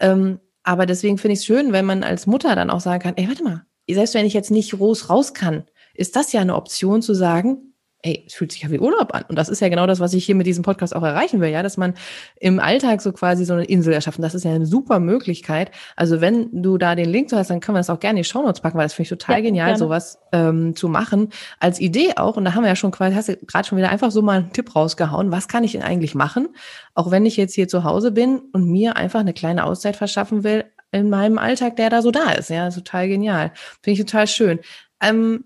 Ähm, 0.01 0.41
aber 0.63 0.87
deswegen 0.87 1.19
finde 1.19 1.35
ich 1.35 1.41
es 1.41 1.47
schön, 1.47 1.73
wenn 1.73 1.85
man 1.85 2.03
als 2.03 2.27
Mutter 2.27 2.55
dann 2.55 2.71
auch 2.71 2.81
sagen 2.81 3.03
kann, 3.03 3.17
ey, 3.17 3.29
warte 3.29 3.45
mal, 3.45 3.67
selbst 3.89 4.15
wenn 4.15 4.27
ich 4.27 4.33
jetzt 4.33 4.51
nicht 4.51 4.73
groß 4.73 5.11
raus 5.11 5.35
kann, 5.35 5.65
ist 5.95 6.17
das 6.17 6.33
ja 6.33 6.41
eine 6.41 6.57
Option 6.57 7.03
zu 7.03 7.15
sagen, 7.15 7.74
ey, 8.05 8.23
es 8.27 8.35
fühlt 8.35 8.53
sich 8.53 8.63
ja 8.63 8.71
wie 8.71 8.79
Urlaub 8.79 9.15
an. 9.15 9.25
Und 9.29 9.37
das 9.37 9.49
ist 9.49 9.61
ja 9.61 9.71
genau 9.71 9.87
das, 9.87 9.99
was 9.99 10.13
ich 10.13 10.27
hier 10.27 10.35
mit 10.35 10.47
diesem 10.47 10.63
Podcast 10.63 10.95
auch 10.95 11.03
erreichen 11.03 11.41
will, 11.41 11.49
ja, 11.49 11.63
dass 11.63 11.79
man 11.79 11.95
im 12.39 12.61
Alltag 12.61 13.01
so 13.01 13.13
quasi 13.13 13.47
so 13.47 13.55
eine 13.55 13.65
Insel 13.65 13.95
erschaffen. 13.95 14.21
Das 14.21 14.35
ist 14.35 14.45
ja 14.45 14.53
eine 14.53 14.67
super 14.67 15.01
Möglichkeit. 15.01 15.71
Also 15.97 16.21
wenn 16.21 16.63
du 16.63 16.77
da 16.77 16.95
den 16.95 17.09
Link 17.09 17.31
zu 17.31 17.37
hast, 17.37 17.49
dann 17.49 17.61
können 17.61 17.77
wir 17.77 17.81
das 17.81 17.89
auch 17.89 18.01
gerne 18.01 18.19
in 18.19 18.23
die 18.23 18.29
Shownotes 18.29 18.61
packen, 18.61 18.77
weil 18.77 18.85
das 18.85 18.93
finde 18.93 19.05
ich 19.05 19.09
total 19.09 19.37
ja, 19.37 19.43
genial, 19.43 19.69
gerne. 19.69 19.79
sowas 19.79 20.19
ähm, 20.33 20.77
zu 20.77 20.89
machen. 20.89 21.31
Als 21.61 21.81
Idee 21.81 22.13
auch, 22.17 22.37
und 22.37 22.45
da 22.45 22.55
haben 22.55 22.63
wir 22.63 22.69
ja 22.69 22.77
schon 22.77 22.91
quasi, 22.91 23.15
hast 23.15 23.31
du 23.31 23.37
gerade 23.39 23.67
schon 23.67 23.79
wieder 23.79 23.89
einfach 23.89 24.11
so 24.11 24.21
mal 24.21 24.39
einen 24.39 24.53
Tipp 24.53 24.77
rausgehauen, 24.77 25.33
was 25.33 25.49
kann 25.49 25.65
ich 25.65 25.73
denn 25.73 25.83
eigentlich 25.83 26.15
machen? 26.15 26.49
Auch 26.95 27.11
wenn 27.11 27.25
ich 27.25 27.39
jetzt 27.39 27.55
hier 27.55 27.69
zu 27.69 27.85
Hause 27.85 28.13
bin 28.13 28.43
und 28.53 28.71
mir 28.71 28.97
einfach 28.97 29.21
eine 29.21 29.33
kleine 29.33 29.65
Auszeit 29.65 29.97
verschaffen 29.97 30.45
will, 30.45 30.65
in 30.93 31.09
meinem 31.11 31.39
Alltag, 31.39 31.75
der 31.77 31.91
da 31.91 32.03
so 32.03 32.13
da 32.13 32.33
ist. 32.33 32.51
Ja, 32.51 32.71
total 32.71 33.09
genial. 33.09 33.53
Finde 33.83 34.01
ich 34.01 34.07
total 34.07 34.29
schön. 34.29 34.61
Ähm, 35.03 35.45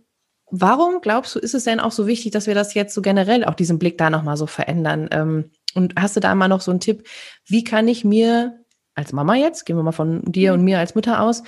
Warum 0.50 1.00
glaubst 1.00 1.34
du, 1.34 1.38
ist 1.38 1.54
es 1.54 1.64
denn 1.64 1.80
auch 1.80 1.92
so 1.92 2.06
wichtig, 2.06 2.32
dass 2.32 2.46
wir 2.46 2.54
das 2.54 2.74
jetzt 2.74 2.94
so 2.94 3.02
generell 3.02 3.44
auch 3.44 3.54
diesen 3.54 3.78
Blick 3.78 3.98
da 3.98 4.11
nochmal 4.11 4.37
so 4.37 4.46
verändern? 4.46 5.08
Ähm, 5.12 5.50
und 5.74 5.94
hast 5.98 6.16
du 6.16 6.20
da 6.20 6.34
mal 6.34 6.48
noch 6.48 6.61
so 6.61 6.70
einen 6.70 6.80
Tipp? 6.80 7.06
Wie 7.46 7.64
kann 7.64 7.88
ich 7.88 8.04
mir 8.04 8.64
als 8.94 9.12
Mama 9.12 9.37
jetzt, 9.37 9.64
gehen 9.64 9.76
wir 9.76 9.82
mal 9.82 9.92
von 9.92 10.22
dir 10.22 10.52
und 10.54 10.64
mir 10.64 10.78
als 10.78 10.94
Mutter 10.94 11.22
aus, 11.22 11.44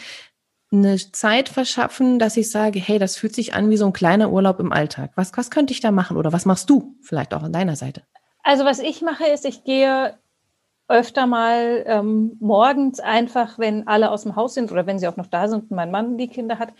eine 0.72 0.96
Zeit 0.96 1.48
verschaffen, 1.48 2.20
dass 2.20 2.36
ich 2.36 2.50
sage, 2.50 2.78
hey, 2.78 2.98
das 2.98 3.16
fühlt 3.16 3.34
sich 3.34 3.54
an 3.54 3.70
wie 3.70 3.76
so 3.76 3.86
ein 3.86 3.92
kleiner 3.92 4.30
Urlaub 4.30 4.60
im 4.60 4.72
Alltag. 4.72 5.10
Was, 5.16 5.36
was 5.36 5.50
könnte 5.50 5.72
ich 5.72 5.80
da 5.80 5.90
machen 5.90 6.16
oder 6.16 6.32
was 6.32 6.46
machst 6.46 6.70
du 6.70 6.94
vielleicht 7.02 7.34
auch 7.34 7.42
an 7.42 7.52
deiner 7.52 7.74
Seite? 7.74 8.02
Also 8.44 8.64
was 8.64 8.78
ich 8.78 9.02
mache 9.02 9.26
ist, 9.26 9.44
ich 9.44 9.64
gehe 9.64 10.14
öfter 10.86 11.26
mal 11.26 11.84
ähm, 11.86 12.36
morgens 12.40 13.00
einfach, 13.00 13.58
wenn 13.58 13.86
alle 13.86 14.10
aus 14.10 14.22
dem 14.22 14.36
Haus 14.36 14.54
sind 14.54 14.72
oder 14.72 14.86
wenn 14.86 14.98
sie 14.98 15.08
auch 15.08 15.16
noch 15.16 15.26
da 15.26 15.48
sind 15.48 15.62
und 15.62 15.70
mein 15.70 15.90
Mann 15.90 16.18
die 16.18 16.28
Kinder 16.28 16.58
hat, 16.58 16.72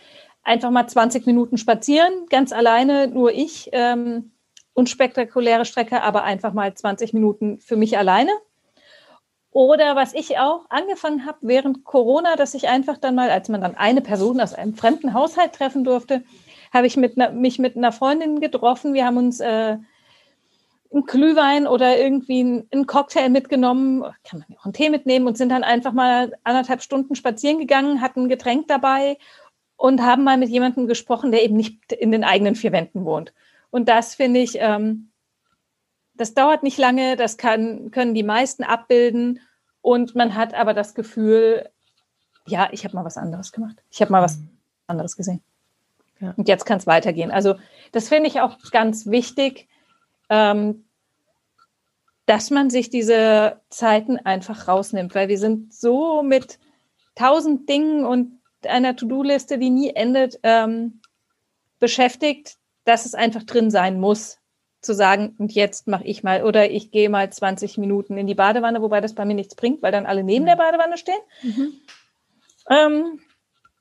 einfach 0.43 0.71
mal 0.71 0.87
20 0.87 1.25
Minuten 1.25 1.57
spazieren, 1.57 2.25
ganz 2.29 2.51
alleine, 2.51 3.07
nur 3.07 3.31
ich. 3.31 3.69
Ähm, 3.73 4.31
unspektakuläre 4.73 5.65
Strecke, 5.65 6.01
aber 6.01 6.23
einfach 6.23 6.53
mal 6.53 6.73
20 6.73 7.13
Minuten 7.13 7.59
für 7.59 7.75
mich 7.75 7.97
alleine. 7.97 8.31
Oder 9.51 9.97
was 9.97 10.13
ich 10.13 10.37
auch 10.39 10.65
angefangen 10.69 11.25
habe 11.25 11.39
während 11.41 11.83
Corona, 11.83 12.37
dass 12.37 12.53
ich 12.53 12.69
einfach 12.69 12.97
dann 12.97 13.15
mal, 13.15 13.29
als 13.29 13.49
man 13.49 13.61
dann 13.61 13.75
eine 13.75 14.01
Person 14.01 14.39
aus 14.39 14.53
einem 14.53 14.75
fremden 14.75 15.13
Haushalt 15.13 15.53
treffen 15.53 15.83
durfte, 15.83 16.23
habe 16.73 16.87
ich 16.87 16.95
mit 16.95 17.17
mich 17.33 17.59
mit 17.59 17.75
einer 17.75 17.91
Freundin 17.91 18.39
getroffen. 18.39 18.93
Wir 18.93 19.05
haben 19.05 19.17
uns 19.17 19.41
äh, 19.41 19.77
einen 20.93 21.05
Glühwein 21.05 21.67
oder 21.67 21.97
irgendwie 21.97 22.65
einen 22.71 22.87
Cocktail 22.87 23.29
mitgenommen, 23.29 24.03
kann 24.23 24.39
man 24.47 24.57
auch 24.57 24.63
einen 24.63 24.73
Tee 24.73 24.89
mitnehmen 24.89 25.27
und 25.27 25.37
sind 25.37 25.49
dann 25.49 25.65
einfach 25.65 25.91
mal 25.91 26.31
anderthalb 26.45 26.81
Stunden 26.81 27.15
spazieren 27.15 27.59
gegangen, 27.59 27.99
hatten 27.99 28.23
ein 28.23 28.29
Getränk 28.29 28.69
dabei 28.69 29.17
und 29.81 30.03
haben 30.03 30.23
mal 30.23 30.37
mit 30.37 30.49
jemandem 30.49 30.85
gesprochen, 30.85 31.31
der 31.31 31.43
eben 31.43 31.57
nicht 31.57 31.91
in 31.91 32.11
den 32.11 32.23
eigenen 32.23 32.53
vier 32.53 32.71
Wänden 32.71 33.03
wohnt. 33.03 33.33
Und 33.71 33.89
das 33.89 34.13
finde 34.13 34.39
ich, 34.39 34.57
ähm, 34.59 35.09
das 36.13 36.35
dauert 36.35 36.61
nicht 36.61 36.77
lange, 36.77 37.15
das 37.15 37.35
kann, 37.35 37.89
können 37.89 38.13
die 38.13 38.21
meisten 38.21 38.63
abbilden 38.63 39.39
und 39.81 40.13
man 40.13 40.35
hat 40.35 40.53
aber 40.53 40.75
das 40.75 40.93
Gefühl, 40.93 41.67
ja, 42.45 42.69
ich 42.71 42.85
habe 42.85 42.95
mal 42.95 43.05
was 43.05 43.17
anderes 43.17 43.51
gemacht. 43.51 43.81
Ich 43.89 44.01
habe 44.01 44.11
mal 44.11 44.21
was 44.21 44.37
anderes 44.85 45.17
gesehen. 45.17 45.41
Ja. 46.19 46.35
Und 46.37 46.47
jetzt 46.47 46.67
kann 46.67 46.77
es 46.77 46.85
weitergehen. 46.85 47.31
Also 47.31 47.55
das 47.91 48.07
finde 48.07 48.29
ich 48.29 48.39
auch 48.39 48.59
ganz 48.69 49.07
wichtig, 49.07 49.67
ähm, 50.29 50.85
dass 52.27 52.51
man 52.51 52.69
sich 52.69 52.91
diese 52.91 53.59
Zeiten 53.69 54.17
einfach 54.19 54.67
rausnimmt, 54.67 55.15
weil 55.15 55.27
wir 55.27 55.39
sind 55.39 55.73
so 55.73 56.21
mit 56.21 56.59
tausend 57.15 57.67
Dingen 57.67 58.05
und 58.05 58.40
einer 58.67 58.95
To-Do-Liste, 58.95 59.57
die 59.57 59.69
nie 59.69 59.89
endet, 59.89 60.39
ähm, 60.43 61.01
beschäftigt, 61.79 62.57
dass 62.85 63.05
es 63.05 63.13
einfach 63.15 63.43
drin 63.43 63.71
sein 63.71 63.99
muss, 63.99 64.37
zu 64.81 64.93
sagen, 64.93 65.35
und 65.37 65.53
jetzt 65.53 65.87
mache 65.87 66.03
ich 66.05 66.23
mal, 66.23 66.43
oder 66.43 66.71
ich 66.71 66.91
gehe 66.91 67.09
mal 67.09 67.31
20 67.31 67.77
Minuten 67.77 68.17
in 68.17 68.25
die 68.25 68.35
Badewanne, 68.35 68.81
wobei 68.81 68.99
das 68.99 69.13
bei 69.13 69.25
mir 69.25 69.35
nichts 69.35 69.55
bringt, 69.55 69.83
weil 69.83 69.91
dann 69.91 70.07
alle 70.07 70.23
neben 70.23 70.45
der 70.45 70.55
Badewanne 70.55 70.97
stehen. 70.97 71.19
Mhm. 71.43 71.73
Ähm, 72.69 73.19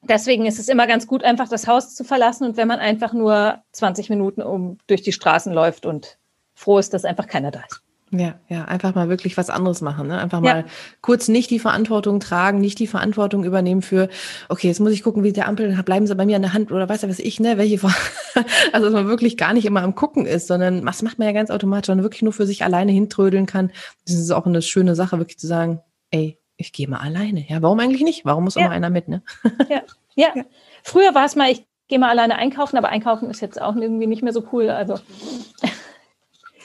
deswegen 0.03 0.45
ist 0.45 0.59
es 0.59 0.69
immer 0.69 0.87
ganz 0.87 1.07
gut, 1.07 1.25
einfach 1.25 1.49
das 1.49 1.67
Haus 1.67 1.95
zu 1.95 2.05
verlassen 2.05 2.45
und 2.45 2.57
wenn 2.57 2.69
man 2.69 2.81
einfach 2.81 3.15
nur 3.15 3.63
20 3.73 4.11
Minuten 4.11 4.43
um 4.43 4.79
durch 4.87 5.03
die 5.03 5.13
Straßen 5.13 5.53
läuft 5.53 5.87
und 5.87 6.19
froh 6.55 6.79
ist, 6.79 6.93
dass 6.93 7.07
einfach 7.07 7.27
keiner 7.27 7.51
da 7.51 7.61
ist. 7.61 7.83
Ja, 8.13 8.41
ja, 8.49 8.65
einfach 8.65 8.97
mal 8.97 9.09
wirklich 9.09 9.37
was 9.37 9.51
anderes 9.51 9.83
machen, 9.83 10.09
ne? 10.09 10.19
Einfach 10.19 10.41
mal 10.41 10.61
ja. 10.61 10.65
kurz 11.01 11.29
nicht 11.29 11.49
die 11.49 11.61
Verantwortung 11.61 12.19
tragen, 12.19 12.61
nicht 12.61 12.81
die 12.81 12.89
Verantwortung 12.89 13.45
übernehmen 13.45 13.83
für, 13.83 14.09
okay, 14.49 14.67
jetzt 14.67 14.81
muss 14.81 14.91
ich 14.91 15.05
gucken, 15.05 15.23
wie 15.23 15.33
der 15.33 15.47
Ampel, 15.47 15.81
bleiben 15.85 16.09
sie 16.09 16.17
bei 16.17 16.27
mir 16.27 16.35
an 16.35 16.43
der 16.43 16.53
Hand 16.53 16.73
oder 16.73 16.89
weiß 16.89 17.03
ja 17.03 17.09
was 17.09 17.21
ich, 17.21 17.39
ne, 17.39 17.57
welche 17.57 17.79
also 18.73 18.87
dass 18.87 18.93
man 18.93 19.07
wirklich 19.07 19.37
gar 19.37 19.53
nicht 19.53 19.65
immer 19.65 19.83
am 19.83 19.95
Gucken 19.95 20.27
ist, 20.27 20.49
sondern 20.49 20.85
das 20.85 21.03
macht 21.03 21.21
man 21.21 21.29
ja 21.29 21.33
ganz 21.33 21.51
automatisch, 21.51 21.87
sondern 21.87 22.03
wirklich 22.03 22.23
nur 22.23 22.33
für 22.33 22.47
sich 22.47 22.65
alleine 22.65 22.91
hintrödeln 22.91 23.47
kann. 23.47 23.71
Das 24.07 24.17
ist 24.17 24.33
auch 24.33 24.45
eine 24.45 24.61
schöne 24.61 24.97
Sache, 24.97 25.19
wirklich 25.19 25.39
zu 25.39 25.47
sagen, 25.47 25.81
ey, 26.11 26.41
ich 26.57 26.73
gehe 26.73 26.89
mal 26.89 26.99
alleine. 26.99 27.45
Ja, 27.49 27.63
warum 27.63 27.79
eigentlich 27.79 28.03
nicht? 28.03 28.25
Warum 28.25 28.43
muss 28.43 28.57
ja. 28.57 28.63
immer 28.63 28.71
einer 28.71 28.91
mit, 28.91 29.07
ne? 29.07 29.23
Ja. 29.69 29.83
ja. 30.17 30.29
ja. 30.35 30.45
Früher 30.83 31.15
war 31.15 31.27
es 31.27 31.37
mal, 31.37 31.51
ich 31.51 31.65
gehe 31.87 32.01
mal 32.01 32.11
alleine 32.11 32.37
einkaufen, 32.37 32.77
aber 32.77 32.89
einkaufen 32.89 33.31
ist 33.31 33.41
jetzt 33.41 33.61
auch 33.61 33.77
irgendwie 33.77 34.09
nicht 34.09 34.23
mehr 34.23 34.33
so 34.33 34.45
cool. 34.53 34.69
Also 34.71 34.99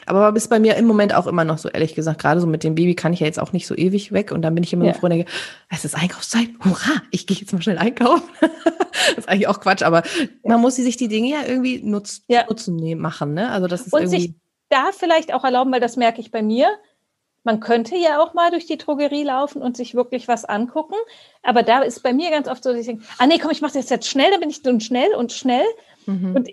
aber 0.05 0.35
ist 0.35 0.49
bei 0.49 0.59
mir 0.59 0.75
im 0.75 0.85
Moment 0.85 1.13
auch 1.13 1.27
immer 1.27 1.43
noch 1.43 1.57
so, 1.57 1.69
ehrlich 1.69 1.95
gesagt. 1.95 2.21
Gerade 2.21 2.39
so 2.39 2.47
mit 2.47 2.63
dem 2.63 2.75
Baby 2.75 2.95
kann 2.95 3.13
ich 3.13 3.21
ja 3.21 3.25
jetzt 3.25 3.39
auch 3.39 3.53
nicht 3.53 3.67
so 3.67 3.75
ewig 3.75 4.11
weg. 4.11 4.31
Und 4.31 4.41
dann 4.41 4.53
bin 4.53 4.63
ich 4.63 4.73
immer 4.73 4.85
ja. 4.85 4.93
so 4.93 4.99
froh 4.99 5.07
und 5.07 5.11
denke, 5.11 5.31
es 5.69 5.85
ist 5.85 5.95
Einkaufszeit. 5.95 6.49
Hurra, 6.63 7.01
ich 7.11 7.27
gehe 7.27 7.37
jetzt 7.37 7.53
mal 7.53 7.61
schnell 7.61 7.77
einkaufen. 7.77 8.23
das 8.39 9.17
ist 9.17 9.29
eigentlich 9.29 9.47
auch 9.47 9.59
Quatsch, 9.59 9.83
aber 9.83 10.03
man 10.43 10.61
muss 10.61 10.75
sich 10.75 10.97
die 10.97 11.07
Dinge 11.07 11.29
ja 11.29 11.39
irgendwie 11.47 11.81
nutz, 11.81 12.23
ja. 12.27 12.45
nutzen 12.47 12.75
nehmen, 12.75 13.01
machen. 13.01 13.33
Ne? 13.33 13.49
Also 13.49 13.67
das 13.67 13.87
ist 13.87 13.93
und 13.93 14.01
irgendwie 14.01 14.21
sich 14.21 14.33
da 14.69 14.91
vielleicht 14.91 15.33
auch 15.33 15.43
erlauben, 15.43 15.71
weil 15.71 15.79
das 15.79 15.97
merke 15.97 16.21
ich 16.21 16.31
bei 16.31 16.41
mir. 16.41 16.69
Man 17.43 17.59
könnte 17.59 17.95
ja 17.95 18.19
auch 18.19 18.33
mal 18.33 18.49
durch 18.49 18.65
die 18.65 18.77
Drogerie 18.77 19.23
laufen 19.23 19.61
und 19.61 19.77
sich 19.77 19.93
wirklich 19.93 20.27
was 20.27 20.45
angucken. 20.45 20.95
Aber 21.43 21.61
da 21.61 21.81
ist 21.81 22.01
bei 22.01 22.11
mir 22.11 22.31
ganz 22.31 22.47
oft 22.47 22.63
so, 22.63 22.71
dass 22.71 22.79
ich 22.79 22.87
denke, 22.87 23.05
ah 23.19 23.27
nee, 23.27 23.37
komm, 23.37 23.51
ich 23.51 23.61
mache 23.61 23.73
das 23.73 23.89
jetzt 23.89 24.07
schnell, 24.07 24.31
dann 24.31 24.39
bin 24.39 24.49
ich 24.49 24.61
so 24.63 24.79
schnell 24.79 25.13
und 25.15 25.31
schnell. 25.31 25.65
Mhm. 26.07 26.35
Und 26.35 26.49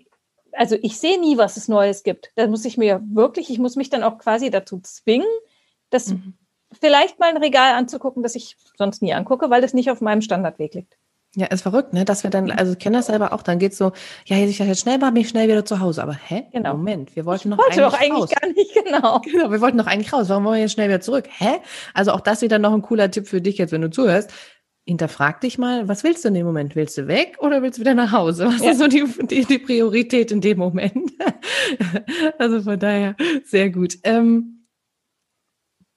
also 0.53 0.77
ich 0.83 0.99
sehe 0.99 1.21
nie, 1.21 1.39
was 1.39 1.57
es 1.57 1.69
Neues 1.69 2.03
gibt. 2.03 2.33
Da 2.37 2.47
muss 2.47 2.65
ich 2.65 2.77
mir 2.77 3.01
wirklich, 3.05 3.51
ich 3.51 3.59
muss 3.59 3.77
mich 3.77 3.91
dann 3.91 4.03
auch 4.03 4.19
quasi 4.19 4.51
dazu 4.51 4.81
zwingen, 4.81 5.29
das 5.91 6.09
mhm. 6.09 6.35
vielleicht 6.81 7.19
mal 7.19 7.31
ein 7.31 7.37
Regal 7.37 7.75
anzugucken, 7.75 8.23
das 8.23 8.35
ich 8.35 8.57
sonst 8.77 9.03
nie 9.03 9.15
angucke, 9.15 9.51
weil 9.51 9.63
das 9.63 9.75
nicht 9.75 9.91
auf 9.91 10.01
meinem 10.01 10.23
Standardweg 10.23 10.75
liegt. 10.75 10.97
Ja, 11.35 11.47
ist 11.47 11.63
verrückt, 11.63 11.95
ne? 11.95 12.05
Dass 12.05 12.25
wir 12.25 12.31
dann, 12.31 12.51
also 12.51 12.73
ich 12.73 12.79
kenne 12.79 12.99
das 12.99 13.07
selber 13.07 13.33
auch, 13.33 13.43
dann 13.43 13.59
geht's 13.59 13.79
so, 13.79 13.93
ja, 14.27 14.37
ich 14.37 14.59
jetzt 14.59 14.81
schnell 14.81 14.99
mal, 14.99 15.13
bin 15.13 15.23
ich 15.23 15.31
schnell 15.31 15.49
wieder 15.49 15.65
zu 15.65 15.81
Hause. 15.81 16.03
Aber 16.03 16.13
hä? 16.13 16.45
Genau. 16.53 16.77
Moment, 16.77 17.17
wir 17.17 17.25
wollten 17.25 17.49
noch 17.49 17.57
wollte 17.57 17.73
eigentlich, 17.73 17.91
doch 17.91 17.99
eigentlich 17.99 18.23
raus. 18.23 18.31
gar 18.39 18.49
nicht, 18.49 18.75
genau. 18.85 19.21
Genau, 19.21 19.51
wir 19.51 19.61
wollten 19.63 19.79
noch 19.79 19.87
eigentlich 19.87 20.13
raus. 20.13 20.29
Warum 20.29 20.45
wollen 20.45 20.57
wir 20.57 20.63
jetzt 20.63 20.73
schnell 20.73 20.89
wieder 20.89 21.01
zurück? 21.01 21.25
Hä? 21.31 21.61
Also 21.95 22.13
auch 22.13 22.21
das 22.21 22.43
wieder 22.43 22.59
noch 22.59 22.75
ein 22.75 22.83
cooler 22.83 23.11
Tipp 23.11 23.29
für 23.29 23.41
dich 23.41 23.57
jetzt, 23.57 23.73
wenn 23.73 23.81
du 23.81 23.89
zuhörst 23.89 24.31
hinterfrag 24.85 25.41
dich 25.41 25.59
mal, 25.59 25.89
was 25.89 26.03
willst 26.03 26.25
du 26.25 26.29
in 26.29 26.35
dem 26.35 26.47
Moment? 26.47 26.75
Willst 26.75 26.99
du 26.99 27.07
weg 27.07 27.37
oder 27.41 27.63
willst 27.63 27.79
du 27.79 27.83
wieder 27.83 27.95
nach 27.95 28.13
Hause? 28.13 28.47
Was 28.47 28.63
ja. 28.63 28.73
ist 28.73 28.79
so 28.79 28.89
die, 28.89 29.05
die, 29.27 29.45
die, 29.45 29.59
Priorität 29.59 30.33
in 30.33 30.41
dem 30.41 30.59
Moment? 30.59 31.13
also 32.39 32.63
von 32.63 32.79
daher 32.79 33.15
sehr 33.45 33.71
gut. 33.71 33.99
Ähm, 34.03 34.67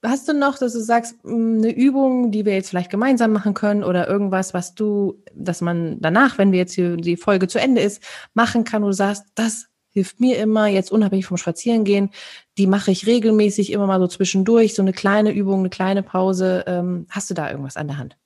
hast 0.04 0.28
du 0.28 0.34
noch, 0.34 0.60
dass 0.60 0.74
du 0.74 0.80
sagst, 0.80 1.16
hm, 1.24 1.58
eine 1.58 1.76
Übung, 1.76 2.32
die 2.32 2.46
wir 2.46 2.54
jetzt 2.54 2.70
vielleicht 2.70 2.92
gemeinsam 2.92 3.32
machen 3.32 3.56
können 3.56 3.84
oder 3.84 4.08
irgendwas, 4.08 4.54
was 4.54 4.76
du, 4.76 5.24
dass 5.34 5.62
man 5.62 5.98
danach, 6.00 6.38
wenn 6.38 6.52
wir 6.52 6.60
jetzt 6.60 6.74
hier 6.74 6.96
die 6.98 7.18
Folge 7.18 7.48
zu 7.48 7.60
Ende 7.60 7.82
ist, 7.82 8.04
machen 8.34 8.64
kann, 8.64 8.84
wo 8.84 8.88
du 8.88 8.94
sagst, 8.94 9.26
das 9.34 9.68
hilft 9.90 10.20
mir 10.20 10.38
immer, 10.38 10.68
jetzt 10.68 10.92
unabhängig 10.92 11.26
vom 11.26 11.38
Spazierengehen, 11.38 12.10
die 12.58 12.68
mache 12.68 12.92
ich 12.92 13.08
regelmäßig 13.08 13.72
immer 13.72 13.88
mal 13.88 14.00
so 14.00 14.08
zwischendurch, 14.08 14.76
so 14.76 14.82
eine 14.82 14.94
kleine 14.94 15.32
Übung, 15.32 15.60
eine 15.60 15.70
kleine 15.70 16.04
Pause. 16.04 16.66
Ähm, 16.68 17.08
hast 17.10 17.30
du 17.30 17.34
da 17.34 17.50
irgendwas 17.50 17.78
an 17.78 17.88
der 17.88 17.98
Hand? 17.98 18.18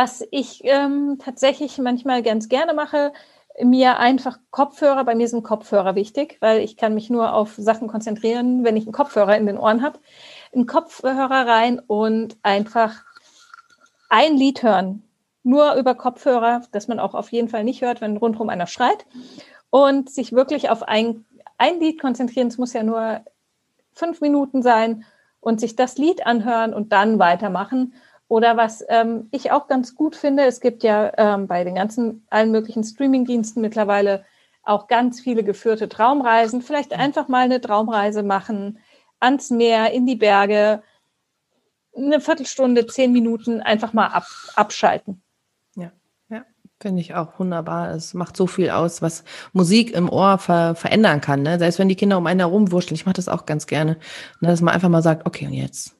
Was 0.00 0.24
ich 0.30 0.60
ähm, 0.62 1.18
tatsächlich 1.18 1.76
manchmal 1.78 2.22
ganz 2.22 2.48
gerne 2.48 2.72
mache, 2.72 3.12
mir 3.60 3.98
einfach 3.98 4.38
Kopfhörer, 4.52 5.02
bei 5.02 5.16
mir 5.16 5.26
sind 5.26 5.42
Kopfhörer 5.42 5.96
wichtig, 5.96 6.36
weil 6.38 6.60
ich 6.60 6.76
kann 6.76 6.94
mich 6.94 7.10
nur 7.10 7.32
auf 7.32 7.56
Sachen 7.56 7.88
konzentrieren, 7.88 8.62
wenn 8.62 8.76
ich 8.76 8.84
einen 8.84 8.92
Kopfhörer 8.92 9.36
in 9.36 9.46
den 9.46 9.58
Ohren 9.58 9.82
habe. 9.82 9.98
Einen 10.54 10.66
Kopfhörer 10.68 11.48
rein 11.48 11.80
und 11.80 12.36
einfach 12.44 13.02
ein 14.08 14.36
Lied 14.36 14.62
hören. 14.62 15.02
Nur 15.42 15.74
über 15.74 15.96
Kopfhörer, 15.96 16.62
dass 16.70 16.86
man 16.86 17.00
auch 17.00 17.14
auf 17.14 17.32
jeden 17.32 17.48
Fall 17.48 17.64
nicht 17.64 17.82
hört, 17.82 18.00
wenn 18.00 18.18
rundherum 18.18 18.50
einer 18.50 18.68
schreit. 18.68 19.04
Und 19.70 20.10
sich 20.10 20.30
wirklich 20.30 20.70
auf 20.70 20.84
ein, 20.84 21.24
ein 21.56 21.80
Lied 21.80 22.00
konzentrieren. 22.00 22.46
Es 22.46 22.56
muss 22.56 22.72
ja 22.72 22.84
nur 22.84 23.22
fünf 23.94 24.20
Minuten 24.20 24.62
sein 24.62 25.04
und 25.40 25.58
sich 25.58 25.74
das 25.74 25.98
Lied 25.98 26.24
anhören 26.24 26.72
und 26.72 26.92
dann 26.92 27.18
weitermachen. 27.18 27.94
Oder 28.28 28.58
was 28.58 28.84
ähm, 28.88 29.28
ich 29.30 29.50
auch 29.52 29.68
ganz 29.68 29.94
gut 29.94 30.14
finde, 30.14 30.44
es 30.44 30.60
gibt 30.60 30.82
ja 30.82 31.12
ähm, 31.16 31.46
bei 31.46 31.64
den 31.64 31.74
ganzen 31.74 32.26
allen 32.28 32.50
möglichen 32.50 32.84
Streamingdiensten 32.84 33.62
mittlerweile 33.62 34.24
auch 34.62 34.86
ganz 34.86 35.20
viele 35.20 35.42
geführte 35.42 35.88
Traumreisen. 35.88 36.60
Vielleicht 36.60 36.92
einfach 36.92 37.28
mal 37.28 37.44
eine 37.44 37.60
Traumreise 37.60 38.22
machen, 38.22 38.78
ans 39.18 39.48
Meer, 39.50 39.92
in 39.92 40.06
die 40.06 40.16
Berge, 40.16 40.82
eine 41.96 42.20
Viertelstunde, 42.20 42.86
zehn 42.86 43.12
Minuten 43.12 43.62
einfach 43.62 43.94
mal 43.94 44.08
ab, 44.08 44.26
abschalten. 44.54 45.22
Ja, 45.74 45.90
ja, 46.28 46.42
finde 46.80 47.00
ich 47.00 47.14
auch 47.14 47.38
wunderbar. 47.38 47.92
Es 47.92 48.12
macht 48.12 48.36
so 48.36 48.46
viel 48.46 48.68
aus, 48.68 49.00
was 49.00 49.24
Musik 49.54 49.92
im 49.92 50.10
Ohr 50.10 50.36
ver 50.36 50.74
verändern 50.74 51.22
kann. 51.22 51.42
Ne? 51.42 51.58
Selbst 51.58 51.78
wenn 51.78 51.88
die 51.88 51.96
Kinder 51.96 52.18
um 52.18 52.26
einen 52.26 52.40
herumwurschteln, 52.40 52.94
ich 52.94 53.06
mache 53.06 53.14
das 53.14 53.28
auch 53.28 53.46
ganz 53.46 53.66
gerne, 53.66 53.92
ne? 54.40 54.48
dass 54.48 54.60
man 54.60 54.74
einfach 54.74 54.90
mal 54.90 55.02
sagt, 55.02 55.26
okay, 55.26 55.46
und 55.46 55.54
jetzt 55.54 55.97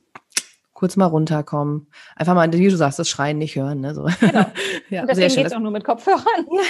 kurz 0.78 0.94
mal 0.94 1.06
runterkommen. 1.06 1.88
Einfach 2.14 2.34
mal, 2.34 2.52
wie 2.52 2.68
du 2.68 2.76
sagst, 2.76 3.00
das 3.00 3.08
Schreien 3.08 3.36
nicht 3.36 3.56
hören. 3.56 3.80
Ne? 3.80 3.96
So. 3.96 4.06
Genau. 4.20 4.44
ja, 4.90 5.00
und 5.00 5.10
deswegen 5.10 5.34
geht 5.34 5.46
es 5.46 5.52
auch 5.52 5.58
nur 5.58 5.72
mit 5.72 5.82
Kopfhörern. 5.82 6.22
Ja, 6.50 6.62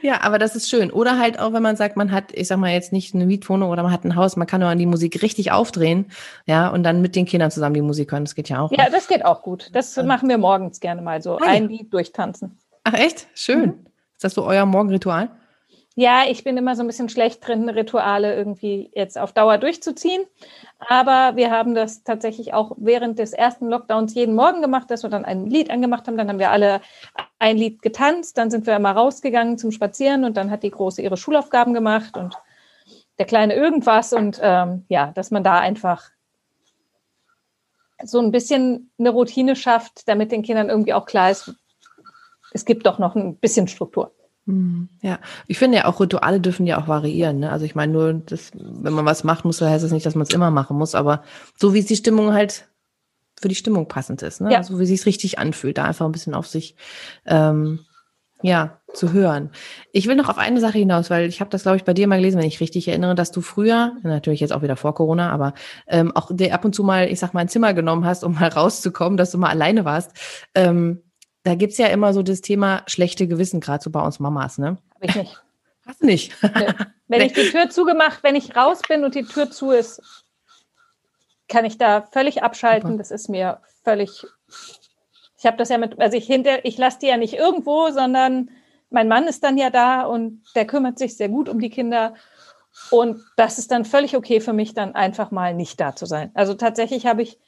ja. 0.00 0.14
ja, 0.14 0.20
aber 0.22 0.38
das 0.38 0.56
ist 0.56 0.70
schön. 0.70 0.90
Oder 0.90 1.18
halt 1.18 1.38
auch, 1.38 1.52
wenn 1.52 1.62
man 1.62 1.76
sagt, 1.76 1.98
man 1.98 2.10
hat, 2.12 2.32
ich 2.32 2.48
sag 2.48 2.58
mal 2.58 2.72
jetzt 2.72 2.90
nicht 2.90 3.14
eine 3.14 3.26
Mietwohnung 3.26 3.68
oder 3.68 3.82
man 3.82 3.92
hat 3.92 4.04
ein 4.04 4.16
Haus, 4.16 4.36
man 4.36 4.46
kann 4.46 4.60
nur 4.60 4.70
an 4.70 4.78
die 4.78 4.86
Musik 4.86 5.20
richtig 5.22 5.52
aufdrehen, 5.52 6.06
ja, 6.46 6.68
und 6.68 6.82
dann 6.82 7.02
mit 7.02 7.14
den 7.14 7.26
Kindern 7.26 7.50
zusammen 7.50 7.74
die 7.74 7.82
Musik 7.82 8.10
hören. 8.10 8.24
Das 8.24 8.34
geht 8.34 8.48
ja 8.48 8.62
auch. 8.62 8.72
Ja, 8.72 8.88
das 8.88 9.06
geht 9.06 9.26
auch 9.26 9.42
gut. 9.42 9.68
Das 9.74 9.94
ja. 9.94 10.02
machen 10.04 10.30
wir 10.30 10.38
morgens 10.38 10.80
gerne 10.80 11.02
mal 11.02 11.20
so. 11.20 11.36
Ah, 11.36 11.48
ein 11.48 11.68
Lied 11.68 11.92
durchtanzen. 11.92 12.58
Ach 12.84 12.94
echt? 12.94 13.26
Schön. 13.34 13.60
Mhm. 13.60 13.86
Ist 14.16 14.24
das 14.24 14.34
so 14.34 14.44
euer 14.44 14.64
Morgenritual? 14.64 15.30
Ja, 16.00 16.22
ich 16.28 16.44
bin 16.44 16.56
immer 16.56 16.76
so 16.76 16.84
ein 16.84 16.86
bisschen 16.86 17.08
schlecht 17.08 17.44
drin, 17.44 17.68
Rituale 17.68 18.32
irgendwie 18.36 18.88
jetzt 18.94 19.18
auf 19.18 19.32
Dauer 19.32 19.58
durchzuziehen. 19.58 20.22
Aber 20.78 21.34
wir 21.34 21.50
haben 21.50 21.74
das 21.74 22.04
tatsächlich 22.04 22.54
auch 22.54 22.70
während 22.76 23.18
des 23.18 23.32
ersten 23.32 23.66
Lockdowns 23.66 24.14
jeden 24.14 24.36
Morgen 24.36 24.62
gemacht, 24.62 24.92
dass 24.92 25.02
wir 25.02 25.10
dann 25.10 25.24
ein 25.24 25.46
Lied 25.46 25.72
angemacht 25.72 26.06
haben. 26.06 26.16
Dann 26.16 26.28
haben 26.28 26.38
wir 26.38 26.52
alle 26.52 26.82
ein 27.40 27.56
Lied 27.56 27.82
getanzt. 27.82 28.38
Dann 28.38 28.48
sind 28.48 28.68
wir 28.68 28.78
mal 28.78 28.92
rausgegangen 28.92 29.58
zum 29.58 29.72
Spazieren 29.72 30.22
und 30.22 30.36
dann 30.36 30.52
hat 30.52 30.62
die 30.62 30.70
Große 30.70 31.02
ihre 31.02 31.16
Schulaufgaben 31.16 31.74
gemacht 31.74 32.16
und 32.16 32.36
der 33.18 33.26
Kleine 33.26 33.54
irgendwas. 33.54 34.12
Und 34.12 34.38
ähm, 34.40 34.84
ja, 34.88 35.10
dass 35.16 35.32
man 35.32 35.42
da 35.42 35.58
einfach 35.58 36.10
so 38.04 38.20
ein 38.20 38.30
bisschen 38.30 38.92
eine 39.00 39.10
Routine 39.10 39.56
schafft, 39.56 40.06
damit 40.06 40.30
den 40.30 40.44
Kindern 40.44 40.68
irgendwie 40.68 40.94
auch 40.94 41.06
klar 41.06 41.32
ist, 41.32 41.56
es 42.52 42.64
gibt 42.64 42.86
doch 42.86 43.00
noch 43.00 43.16
ein 43.16 43.34
bisschen 43.34 43.66
Struktur. 43.66 44.12
Mhm. 44.48 44.88
Ja, 45.02 45.18
ich 45.46 45.58
finde 45.58 45.76
ja 45.76 45.84
auch 45.84 46.00
Rituale 46.00 46.40
dürfen 46.40 46.66
ja 46.66 46.80
auch 46.80 46.88
variieren. 46.88 47.38
Ne? 47.38 47.52
Also 47.52 47.66
ich 47.66 47.74
meine 47.74 47.92
nur, 47.92 48.14
das, 48.14 48.50
wenn 48.54 48.94
man 48.94 49.04
was 49.04 49.22
macht, 49.22 49.44
muss, 49.44 49.60
heißt 49.60 49.84
das 49.84 49.92
nicht, 49.92 50.06
dass 50.06 50.14
man 50.14 50.26
es 50.26 50.32
immer 50.32 50.50
machen 50.50 50.78
muss. 50.78 50.94
Aber 50.94 51.22
so 51.56 51.74
wie 51.74 51.80
es 51.80 51.86
die 51.86 51.96
Stimmung 51.96 52.32
halt 52.32 52.66
für 53.38 53.48
die 53.48 53.54
Stimmung 53.54 53.88
passend 53.88 54.22
ist, 54.22 54.40
ne? 54.40 54.50
Ja. 54.50 54.62
so 54.62 54.80
wie 54.80 54.84
es 54.84 54.88
sich 54.88 55.06
richtig 55.06 55.38
anfühlt, 55.38 55.78
da 55.78 55.84
einfach 55.84 56.06
ein 56.06 56.12
bisschen 56.12 56.34
auf 56.34 56.48
sich 56.48 56.74
ähm, 57.26 57.80
ja 58.42 58.80
zu 58.94 59.12
hören. 59.12 59.50
Ich 59.92 60.08
will 60.08 60.16
noch 60.16 60.30
auf 60.30 60.38
eine 60.38 60.60
Sache 60.60 60.78
hinaus, 60.78 61.10
weil 61.10 61.28
ich 61.28 61.40
habe 61.40 61.50
das 61.50 61.62
glaube 61.62 61.76
ich 61.76 61.84
bei 61.84 61.92
dir 61.92 62.08
mal 62.08 62.16
gelesen, 62.16 62.38
wenn 62.38 62.48
ich 62.48 62.60
richtig 62.60 62.88
erinnere, 62.88 63.14
dass 63.14 63.30
du 63.30 63.42
früher 63.42 63.92
natürlich 64.02 64.40
jetzt 64.40 64.52
auch 64.52 64.62
wieder 64.62 64.76
vor 64.76 64.94
Corona, 64.94 65.30
aber 65.30 65.52
ähm, 65.86 66.10
auch 66.16 66.34
dir 66.34 66.54
ab 66.54 66.64
und 66.64 66.74
zu 66.74 66.82
mal, 66.82 67.08
ich 67.08 67.20
sag 67.20 67.34
mal, 67.34 67.40
ein 67.40 67.48
Zimmer 67.48 67.74
genommen 67.74 68.06
hast, 68.06 68.24
um 68.24 68.32
mal 68.32 68.48
rauszukommen, 68.48 69.18
dass 69.18 69.30
du 69.30 69.38
mal 69.38 69.50
alleine 69.50 69.84
warst. 69.84 70.12
Ähm, 70.54 71.02
da 71.42 71.54
gibt 71.54 71.72
es 71.72 71.78
ja 71.78 71.86
immer 71.86 72.12
so 72.12 72.22
das 72.22 72.40
Thema 72.40 72.82
schlechte 72.86 73.26
Gewissen, 73.26 73.60
gerade 73.60 73.82
so 73.82 73.90
bei 73.90 74.00
uns 74.00 74.20
Mamas, 74.20 74.58
ne? 74.58 74.78
Habe 74.94 75.06
ich 75.06 75.14
nicht. 75.14 75.42
Hast 75.86 76.02
du 76.02 76.06
nicht? 76.06 76.34
Nee. 76.42 76.66
Wenn 77.08 77.22
ich 77.22 77.32
die 77.32 77.48
Tür 77.48 77.70
zugemacht, 77.70 78.22
wenn 78.22 78.36
ich 78.36 78.54
raus 78.54 78.82
bin 78.86 79.04
und 79.04 79.14
die 79.14 79.24
Tür 79.24 79.50
zu 79.50 79.70
ist, 79.70 80.02
kann 81.48 81.64
ich 81.64 81.78
da 81.78 82.02
völlig 82.02 82.42
abschalten. 82.42 82.90
Super. 82.90 82.98
Das 82.98 83.10
ist 83.10 83.28
mir 83.28 83.62
völlig. 83.82 84.26
Ich 85.38 85.46
habe 85.46 85.56
das 85.56 85.70
ja 85.70 85.78
mit, 85.78 85.98
also 85.98 86.16
ich 86.18 86.26
hinter, 86.26 86.64
ich 86.66 86.76
lasse 86.76 86.98
die 87.00 87.06
ja 87.06 87.16
nicht 87.16 87.34
irgendwo, 87.34 87.90
sondern 87.90 88.50
mein 88.90 89.08
Mann 89.08 89.26
ist 89.26 89.42
dann 89.44 89.56
ja 89.56 89.70
da 89.70 90.02
und 90.02 90.42
der 90.54 90.66
kümmert 90.66 90.98
sich 90.98 91.16
sehr 91.16 91.30
gut 91.30 91.48
um 91.48 91.60
die 91.60 91.70
Kinder. 91.70 92.14
Und 92.90 93.24
das 93.36 93.58
ist 93.58 93.70
dann 93.70 93.84
völlig 93.84 94.16
okay 94.16 94.40
für 94.40 94.52
mich, 94.52 94.74
dann 94.74 94.94
einfach 94.94 95.30
mal 95.30 95.54
nicht 95.54 95.80
da 95.80 95.96
zu 95.96 96.06
sein. 96.06 96.30
Also 96.34 96.54
tatsächlich 96.54 97.06
habe 97.06 97.22
ich 97.22 97.38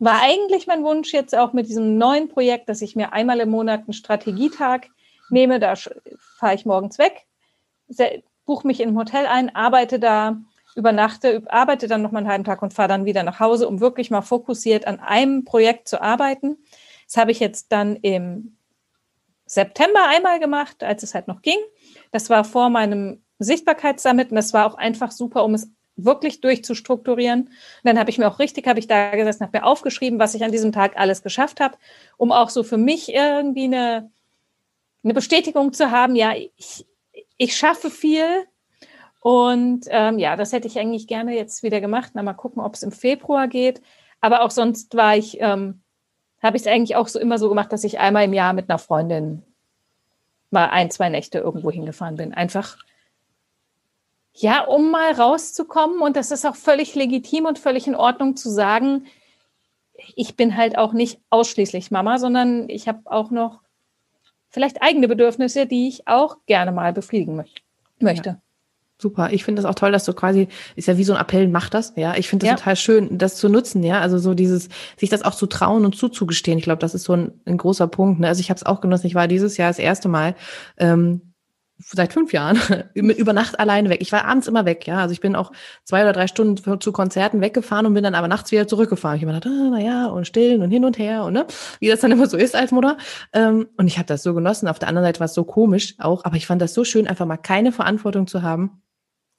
war 0.00 0.22
eigentlich 0.22 0.66
mein 0.66 0.82
Wunsch 0.82 1.12
jetzt 1.12 1.36
auch 1.36 1.52
mit 1.52 1.68
diesem 1.68 1.98
neuen 1.98 2.28
Projekt, 2.28 2.68
dass 2.68 2.82
ich 2.82 2.96
mir 2.96 3.12
einmal 3.12 3.38
im 3.40 3.50
Monat 3.50 3.80
einen 3.80 3.92
Strategietag 3.92 4.88
nehme. 5.28 5.60
Da 5.60 5.74
fahre 5.76 6.54
ich 6.54 6.64
morgens 6.64 6.98
weg, 6.98 7.26
buche 8.46 8.66
mich 8.66 8.80
in 8.80 8.90
ein 8.90 8.96
Hotel 8.96 9.26
ein, 9.26 9.54
arbeite 9.54 10.00
da, 10.00 10.40
übernachte, 10.74 11.42
arbeite 11.48 11.86
dann 11.86 12.00
noch 12.00 12.12
mal 12.12 12.20
einen 12.20 12.28
halben 12.28 12.44
Tag 12.44 12.62
und 12.62 12.72
fahre 12.72 12.88
dann 12.88 13.04
wieder 13.04 13.22
nach 13.22 13.40
Hause, 13.40 13.68
um 13.68 13.80
wirklich 13.80 14.10
mal 14.10 14.22
fokussiert 14.22 14.86
an 14.86 15.00
einem 15.00 15.44
Projekt 15.44 15.86
zu 15.86 16.00
arbeiten. 16.00 16.56
Das 17.06 17.18
habe 17.18 17.30
ich 17.30 17.40
jetzt 17.40 17.70
dann 17.70 17.96
im 17.96 18.56
September 19.44 20.06
einmal 20.08 20.40
gemacht, 20.40 20.82
als 20.82 21.02
es 21.02 21.14
halt 21.14 21.28
noch 21.28 21.42
ging. 21.42 21.58
Das 22.10 22.30
war 22.30 22.44
vor 22.44 22.70
meinem 22.70 23.22
Sichtbarkeitssummit 23.38 24.30
und 24.30 24.36
das 24.36 24.54
war 24.54 24.66
auch 24.66 24.76
einfach 24.76 25.10
super, 25.10 25.44
um 25.44 25.54
es 25.54 25.70
wirklich 26.04 26.40
durchzustrukturieren. 26.40 27.42
Und 27.42 27.50
dann 27.84 27.98
habe 27.98 28.10
ich 28.10 28.18
mir 28.18 28.28
auch 28.28 28.38
richtig, 28.38 28.66
habe 28.66 28.78
ich 28.78 28.86
da 28.86 29.10
gesessen, 29.10 29.44
habe 29.44 29.58
mir 29.58 29.64
aufgeschrieben, 29.64 30.18
was 30.18 30.34
ich 30.34 30.44
an 30.44 30.52
diesem 30.52 30.72
Tag 30.72 30.96
alles 30.96 31.22
geschafft 31.22 31.60
habe, 31.60 31.76
um 32.16 32.32
auch 32.32 32.50
so 32.50 32.62
für 32.62 32.78
mich 32.78 33.12
irgendwie 33.12 33.64
eine, 33.64 34.10
eine 35.02 35.14
Bestätigung 35.14 35.72
zu 35.72 35.90
haben, 35.90 36.14
ja, 36.14 36.34
ich, 36.34 36.86
ich 37.36 37.56
schaffe 37.56 37.90
viel 37.90 38.46
und 39.20 39.86
ähm, 39.88 40.18
ja, 40.18 40.34
das 40.34 40.52
hätte 40.52 40.66
ich 40.66 40.78
eigentlich 40.78 41.06
gerne 41.06 41.36
jetzt 41.36 41.62
wieder 41.62 41.80
gemacht. 41.80 42.12
Na, 42.14 42.22
mal 42.22 42.32
gucken, 42.32 42.62
ob 42.62 42.74
es 42.74 42.82
im 42.82 42.90
Februar 42.92 43.48
geht. 43.48 43.82
Aber 44.20 44.42
auch 44.42 44.50
sonst 44.50 44.96
war 44.96 45.16
ich, 45.16 45.40
ähm, 45.40 45.82
habe 46.42 46.56
ich 46.56 46.62
es 46.62 46.66
eigentlich 46.66 46.96
auch 46.96 47.08
so 47.08 47.18
immer 47.18 47.38
so 47.38 47.48
gemacht, 47.48 47.72
dass 47.72 47.84
ich 47.84 47.98
einmal 47.98 48.24
im 48.24 48.32
Jahr 48.32 48.54
mit 48.54 48.70
einer 48.70 48.78
Freundin 48.78 49.42
mal 50.50 50.66
ein, 50.70 50.90
zwei 50.90 51.10
Nächte 51.10 51.38
irgendwo 51.38 51.70
hingefahren 51.70 52.16
bin. 52.16 52.34
Einfach, 52.34 52.78
ja, 54.34 54.64
um 54.64 54.90
mal 54.90 55.12
rauszukommen. 55.12 56.00
Und 56.00 56.16
das 56.16 56.30
ist 56.30 56.46
auch 56.46 56.56
völlig 56.56 56.94
legitim 56.94 57.46
und 57.46 57.58
völlig 57.58 57.86
in 57.86 57.94
Ordnung 57.94 58.36
zu 58.36 58.50
sagen, 58.50 59.06
ich 60.16 60.36
bin 60.36 60.56
halt 60.56 60.78
auch 60.78 60.92
nicht 60.92 61.20
ausschließlich 61.30 61.90
Mama, 61.90 62.18
sondern 62.18 62.68
ich 62.68 62.88
habe 62.88 63.00
auch 63.04 63.30
noch 63.30 63.60
vielleicht 64.48 64.82
eigene 64.82 65.08
Bedürfnisse, 65.08 65.66
die 65.66 65.88
ich 65.88 66.08
auch 66.08 66.38
gerne 66.46 66.72
mal 66.72 66.92
befriedigen 66.92 67.44
möchte. 67.98 68.28
Ja. 68.30 68.40
Super. 69.00 69.32
Ich 69.32 69.44
finde 69.44 69.62
das 69.62 69.70
auch 69.70 69.74
toll, 69.74 69.92
dass 69.92 70.04
du 70.04 70.12
quasi, 70.12 70.48
ist 70.76 70.86
ja 70.86 70.98
wie 70.98 71.04
so 71.04 71.14
ein 71.14 71.20
Appell, 71.20 71.48
mach 71.48 71.70
das. 71.70 71.94
Ja, 71.96 72.16
ich 72.16 72.28
finde 72.28 72.44
das 72.44 72.50
ja. 72.50 72.56
total 72.56 72.76
schön, 72.76 73.16
das 73.16 73.36
zu 73.36 73.48
nutzen. 73.48 73.82
Ja, 73.82 74.00
also 74.00 74.18
so 74.18 74.34
dieses, 74.34 74.68
sich 74.98 75.08
das 75.08 75.22
auch 75.22 75.34
zu 75.34 75.46
trauen 75.46 75.86
und 75.86 75.96
zuzugestehen. 75.96 76.58
Ich 76.58 76.64
glaube, 76.64 76.80
das 76.80 76.94
ist 76.94 77.04
so 77.04 77.14
ein, 77.14 77.32
ein 77.46 77.56
großer 77.56 77.86
Punkt. 77.86 78.20
Ne? 78.20 78.28
Also 78.28 78.40
ich 78.40 78.50
habe 78.50 78.58
es 78.58 78.66
auch 78.66 78.82
genossen. 78.82 79.06
Ich 79.06 79.14
war 79.14 79.26
dieses 79.26 79.56
Jahr 79.56 79.70
das 79.70 79.78
erste 79.78 80.08
Mal 80.08 80.34
ähm, 80.76 81.29
seit 81.80 82.12
fünf 82.12 82.32
Jahren 82.32 82.60
über 82.94 83.32
Nacht 83.32 83.58
alleine 83.58 83.90
weg. 83.90 84.00
Ich 84.00 84.12
war 84.12 84.24
abends 84.24 84.48
immer 84.48 84.64
weg, 84.64 84.86
ja. 84.86 84.98
Also 84.98 85.12
ich 85.12 85.20
bin 85.20 85.34
auch 85.34 85.52
zwei 85.84 86.02
oder 86.02 86.12
drei 86.12 86.26
Stunden 86.26 86.80
zu 86.80 86.92
Konzerten 86.92 87.40
weggefahren 87.40 87.86
und 87.86 87.94
bin 87.94 88.04
dann 88.04 88.14
aber 88.14 88.28
nachts 88.28 88.52
wieder 88.52 88.68
zurückgefahren. 88.68 89.16
Ich 89.16 89.22
habe 89.22 89.32
mir 89.32 89.40
gedacht, 89.40 89.54
ah, 89.54 89.68
na 89.72 89.80
ja, 89.80 90.06
und 90.06 90.26
stillen 90.26 90.62
und 90.62 90.70
hin 90.70 90.84
und 90.84 90.98
her 90.98 91.24
und 91.24 91.32
ne, 91.32 91.46
wie 91.78 91.88
das 91.88 92.00
dann 92.00 92.12
immer 92.12 92.26
so 92.26 92.36
ist 92.36 92.54
als 92.54 92.72
Mutter. 92.72 92.96
Ähm, 93.32 93.68
und 93.76 93.86
ich 93.86 93.98
habe 93.98 94.06
das 94.06 94.22
so 94.22 94.34
genossen. 94.34 94.68
Auf 94.68 94.78
der 94.78 94.88
anderen 94.88 95.06
Seite 95.06 95.20
war 95.20 95.26
es 95.26 95.34
so 95.34 95.44
komisch 95.44 95.94
auch, 95.98 96.24
aber 96.24 96.36
ich 96.36 96.46
fand 96.46 96.62
das 96.62 96.74
so 96.74 96.84
schön, 96.84 97.06
einfach 97.06 97.26
mal 97.26 97.36
keine 97.36 97.72
Verantwortung 97.72 98.26
zu 98.26 98.42
haben. 98.42 98.82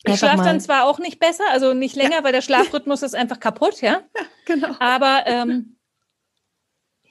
Ich 0.04 0.18
schlafe 0.18 0.44
dann 0.44 0.60
zwar 0.60 0.86
auch 0.86 0.98
nicht 0.98 1.20
besser, 1.20 1.44
also 1.52 1.74
nicht 1.74 1.96
länger, 1.96 2.18
ja. 2.18 2.24
weil 2.24 2.32
der 2.32 2.42
Schlafrhythmus 2.42 3.04
ist 3.04 3.16
einfach 3.16 3.40
kaputt, 3.40 3.82
ja. 3.82 3.92
ja 4.16 4.22
genau. 4.46 4.76
Aber 4.80 5.24
ähm, 5.28 5.78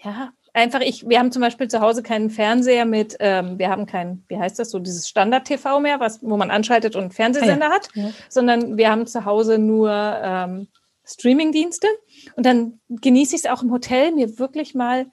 ja, 0.03 0.33
einfach, 0.53 0.81
ich, 0.81 1.09
wir 1.09 1.19
haben 1.19 1.33
zum 1.33 1.43
Beispiel 1.43 1.69
zu 1.69 1.81
Hause 1.81 2.03
keinen 2.03 2.31
Fernseher 2.31 2.85
mit, 2.85 3.17
ähm, 3.21 3.59
wir 3.59 3.69
haben 3.69 3.87
kein, 3.87 4.25
wie 4.29 4.39
heißt 4.39 4.59
das, 4.59 4.71
so 4.71 4.79
dieses 4.79 5.09
Standard-TV 5.09 5.81
mehr, 5.81 6.01
was, 6.01 6.23
wo 6.23 6.37
man 6.37 6.51
anschaltet 6.51 6.97
und 6.97 7.03
einen 7.03 7.11
Fernsehsender 7.11 7.67
ah, 7.67 7.71
ja. 7.71 7.75
hat, 7.75 7.89
ja. 7.95 8.11
sondern 8.29 8.77
wir 8.77 8.91
haben 8.91 9.07
zu 9.07 9.25
Hause 9.25 9.59
nur 9.59 9.91
ähm, 9.91 10.69
Streaming-Dienste. 11.05 11.89
Und 12.37 12.47
dann 12.47 12.81
genieße 12.89 13.37
ich 13.37 13.45
es 13.45 13.51
auch 13.51 13.63
im 13.63 13.73
Hotel, 13.73 14.13
mir 14.13 14.39
wirklich 14.39 14.75
mal 14.75 15.07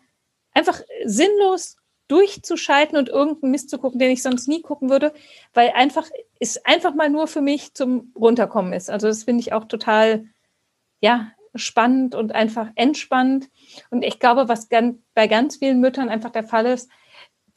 einfach 0.54 0.82
sinnlos 1.06 1.78
durchzuschalten 2.08 2.97
und 2.97 3.10
irgendeinen 3.10 3.52
Mist 3.52 3.69
zu 3.69 3.78
gucken, 3.78 4.00
den 4.00 4.12
ich 4.12 4.23
sonst 4.23 4.47
nie 4.47 4.62
gucken 4.62 4.89
würde, 4.89 5.13
weil 5.54 5.71
einfach 5.71 6.08
ist 6.39 6.65
einfach 6.65 6.95
mal 6.95 7.10
nur 7.10 7.28
für 7.28 7.41
mich 7.41 7.73
zum 7.73 8.13
Runterkommen 8.15 8.73
ist. 8.73 8.89
Also 8.89 9.08
das 9.08 9.23
finde 9.23 9.41
ich 9.41 9.54
auch 9.54 9.65
total, 9.65 10.26
ja, 11.02 11.32
spannend 11.58 12.15
und 12.15 12.34
einfach 12.34 12.70
entspannend. 12.76 13.50
Und 13.89 14.04
ich 14.04 14.20
glaube, 14.20 14.50
was 14.50 14.67
bei 15.13 15.28
ganz 15.28 15.58
vielen 15.58 15.80
Müttern 15.80 16.10
einfach 16.10 16.32
der 16.32 16.43
Fall 16.43 16.65
ist, 16.65 16.89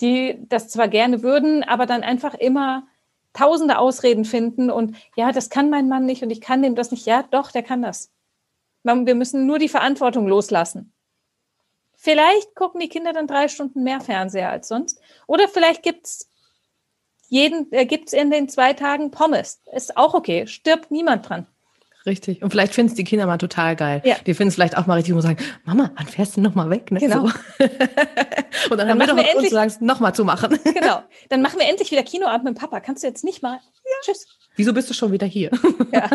die 0.01 0.39
das 0.49 0.69
zwar 0.69 0.89
gerne 0.89 1.23
würden, 1.23 1.63
aber 1.63 1.87
dann 1.87 2.03
einfach 2.03 2.35
immer 2.35 2.87
tausende 3.33 3.79
Ausreden 3.79 4.25
finden 4.25 4.71
und 4.71 4.97
ja, 5.15 5.31
das 5.31 5.51
kann 5.51 5.71
mein 5.71 5.89
Mann 5.89 6.05
nicht 6.05 6.23
und 6.23 6.31
ich 6.31 6.41
kann 6.41 6.63
dem 6.63 6.75
das 6.75 6.91
nicht. 6.91 7.07
Ja, 7.07 7.23
doch, 7.23 7.51
der 7.53 7.63
kann 7.63 7.83
das. 7.83 8.11
Wir 8.83 9.15
müssen 9.15 9.47
nur 9.47 9.59
die 9.59 9.69
Verantwortung 9.69 10.27
loslassen. 10.27 10.93
Vielleicht 11.97 12.55
gucken 12.55 12.81
die 12.81 12.89
Kinder 12.89 13.13
dann 13.13 13.27
drei 13.27 13.49
Stunden 13.49 13.83
mehr 13.83 14.01
Fernseher 14.01 14.51
als 14.51 14.69
sonst. 14.69 15.01
Oder 15.27 15.49
vielleicht 15.49 15.83
gibt's 15.83 16.31
jeden, 17.29 17.71
äh, 17.73 17.85
gibt's 17.85 18.15
in 18.15 18.31
den 18.31 18.49
zwei 18.49 18.73
Tagen 18.73 19.11
Pommes. 19.11 19.61
Ist 19.73 19.99
auch 19.99 20.15
okay. 20.15 20.47
Stirbt 20.47 20.91
niemand 20.91 21.29
dran. 21.29 21.47
Richtig. 22.07 22.43
Und 22.43 22.51
vielleicht 22.51 22.75
finden 22.75 22.91
es 22.91 22.97
die 22.97 23.05
Kinder 23.05 23.27
mal 23.27 23.37
total 23.37 23.77
geil. 23.77 24.01
Ja. 24.05 24.17
Die 24.27 24.33
finden 24.33 24.49
es 24.49 24.55
vielleicht 24.55 24.77
auch 24.77 24.87
mal 24.87 24.95
richtig 24.95 25.15
und 25.15 25.21
sagen, 25.21 25.37
Mama, 25.65 25.91
wann 25.97 26.07
fährst 26.07 26.37
du 26.37 26.41
noch 26.41 26.55
mal 26.55 26.71
weg? 26.71 26.91
Ne? 26.91 26.99
Genau. 26.99 27.27
So. 27.27 27.33
und 28.71 28.79
dann, 28.79 28.79
dann 28.79 28.89
haben 28.91 28.99
wir 28.99 29.07
doch 29.07 29.17
wir 29.17 29.29
endlich, 29.29 29.53
uns 29.53 29.75
sagen, 29.75 29.87
noch 29.87 30.01
mal 30.01 30.15
zu 30.15 30.25
machen. 30.25 30.59
genau. 30.65 31.03
Dann 31.29 31.43
machen 31.43 31.59
wir 31.59 31.69
endlich 31.69 31.91
wieder 31.91 32.03
Kinoabend 32.03 32.45
mit 32.45 32.59
Papa. 32.59 32.81
Kannst 32.81 33.03
du 33.03 33.07
jetzt 33.07 33.23
nicht 33.23 33.43
mal? 33.43 33.55
Ja. 33.55 33.93
Tschüss. 34.03 34.27
Wieso 34.57 34.73
bist 34.73 34.89
du 34.89 34.95
schon 34.95 35.13
wieder 35.13 35.27
hier? 35.27 35.51
Ja. 35.93 36.09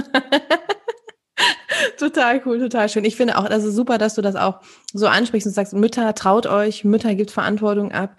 total 1.97 2.41
cool, 2.45 2.59
total 2.59 2.89
schön. 2.89 3.05
Ich 3.05 3.15
finde 3.15 3.37
auch, 3.37 3.47
das 3.47 3.63
ist 3.63 3.75
super, 3.75 3.97
dass 3.97 4.15
du 4.15 4.21
das 4.21 4.35
auch 4.35 4.61
so 4.93 5.07
ansprichst 5.07 5.47
und 5.47 5.53
sagst, 5.53 5.73
Mütter, 5.73 6.15
traut 6.15 6.47
euch, 6.47 6.83
Mütter 6.83 7.15
gibt 7.15 7.31
Verantwortung 7.31 7.91
ab, 7.91 8.17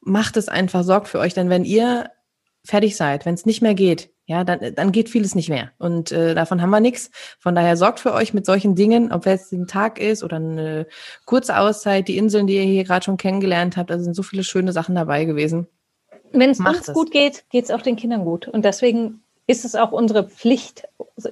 macht 0.00 0.36
es 0.36 0.48
einfach, 0.48 0.82
sorgt 0.82 1.08
für 1.08 1.18
euch, 1.18 1.34
denn 1.34 1.50
wenn 1.50 1.64
ihr 1.64 2.10
fertig 2.64 2.96
seid, 2.96 3.26
wenn 3.26 3.34
es 3.34 3.46
nicht 3.46 3.62
mehr 3.62 3.74
geht, 3.74 4.11
ja, 4.26 4.44
dann, 4.44 4.74
dann 4.74 4.92
geht 4.92 5.08
vieles 5.08 5.34
nicht 5.34 5.48
mehr. 5.48 5.72
Und 5.78 6.12
äh, 6.12 6.34
davon 6.34 6.62
haben 6.62 6.70
wir 6.70 6.80
nichts. 6.80 7.10
Von 7.38 7.54
daher 7.54 7.76
sorgt 7.76 8.00
für 8.00 8.14
euch 8.14 8.32
mit 8.32 8.46
solchen 8.46 8.74
Dingen, 8.74 9.12
ob 9.12 9.26
es 9.26 9.50
ein 9.52 9.66
Tag 9.66 9.98
ist 9.98 10.22
oder 10.22 10.36
eine 10.36 10.86
kurze 11.24 11.58
Auszeit, 11.58 12.08
die 12.08 12.16
Inseln, 12.16 12.46
die 12.46 12.56
ihr 12.56 12.62
hier 12.62 12.84
gerade 12.84 13.04
schon 13.04 13.16
kennengelernt 13.16 13.76
habt, 13.76 13.90
da 13.90 13.98
sind 13.98 14.14
so 14.14 14.22
viele 14.22 14.44
schöne 14.44 14.72
Sachen 14.72 14.94
dabei 14.94 15.24
gewesen. 15.24 15.66
Wenn 16.32 16.50
es 16.50 16.60
uns 16.60 16.88
es. 16.88 16.94
gut 16.94 17.10
geht, 17.10 17.44
geht 17.50 17.64
es 17.64 17.70
auch 17.70 17.82
den 17.82 17.96
Kindern 17.96 18.24
gut. 18.24 18.48
Und 18.48 18.64
deswegen 18.64 19.22
ist 19.46 19.64
es 19.64 19.74
auch 19.74 19.92
unsere 19.92 20.28
Pflicht, 20.28 20.88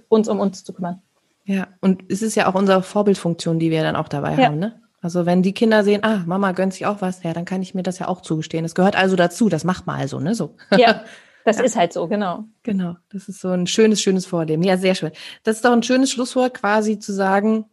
uns 0.09 0.29
um 0.29 0.41
uns 0.41 0.65
zu 0.65 0.73
kümmern. 0.73 1.01
Ja, 1.45 1.69
und 1.81 2.03
es 2.09 2.23
ist 2.23 2.35
ja 2.35 2.49
auch 2.49 2.55
unsere 2.55 2.83
Vorbildfunktion, 2.83 3.59
die 3.59 3.71
wir 3.71 3.83
dann 3.83 3.97
auch 3.97 4.09
dabei 4.09 4.37
ja. 4.37 4.47
haben, 4.47 4.59
ne? 4.59 4.81
Also 5.03 5.25
wenn 5.25 5.43
die 5.43 5.55
Kinder 5.55 5.83
sehen, 5.83 6.05
ah, 6.05 6.23
Mama 6.27 6.53
gönnt 6.53 6.75
sich 6.75 6.85
auch 6.85 7.01
was, 7.01 7.23
ja, 7.23 7.33
dann 7.33 7.47
kann 7.47 7.63
ich 7.63 7.75
mir 7.75 7.83
das 7.83 7.99
ja 7.99 8.09
auch 8.09 8.21
zugestehen. 8.21 8.65
Das 8.65 8.75
gehört 8.75 8.97
also 8.97 9.17
dazu, 9.17 9.49
das 9.49 9.65
macht 9.65 9.87
man 9.87 9.99
also, 9.99 10.21
ne? 10.21 10.35
So. 10.35 10.57
Ja, 10.77 11.05
Das 11.45 11.59
ja. 11.59 11.65
ist 11.65 11.77
halt 11.77 11.93
so, 11.93 12.07
genau. 12.09 12.45
Genau, 12.63 12.97
das 13.11 13.29
ist 13.29 13.41
so 13.41 13.49
ein 13.49 13.67
schönes, 13.67 14.01
schönes 14.01 14.27
Vorleben. 14.27 14.63
Ja, 14.63 14.77
sehr 14.77 14.95
schön. 14.95 15.13
Das 15.43 15.57
ist 15.57 15.65
doch 15.65 15.73
ein 15.73 15.83
schönes 15.83 16.11
Schlusswort, 16.11 16.55
quasi 16.55 16.99
zu 16.99 17.13
sagen, 17.13 17.65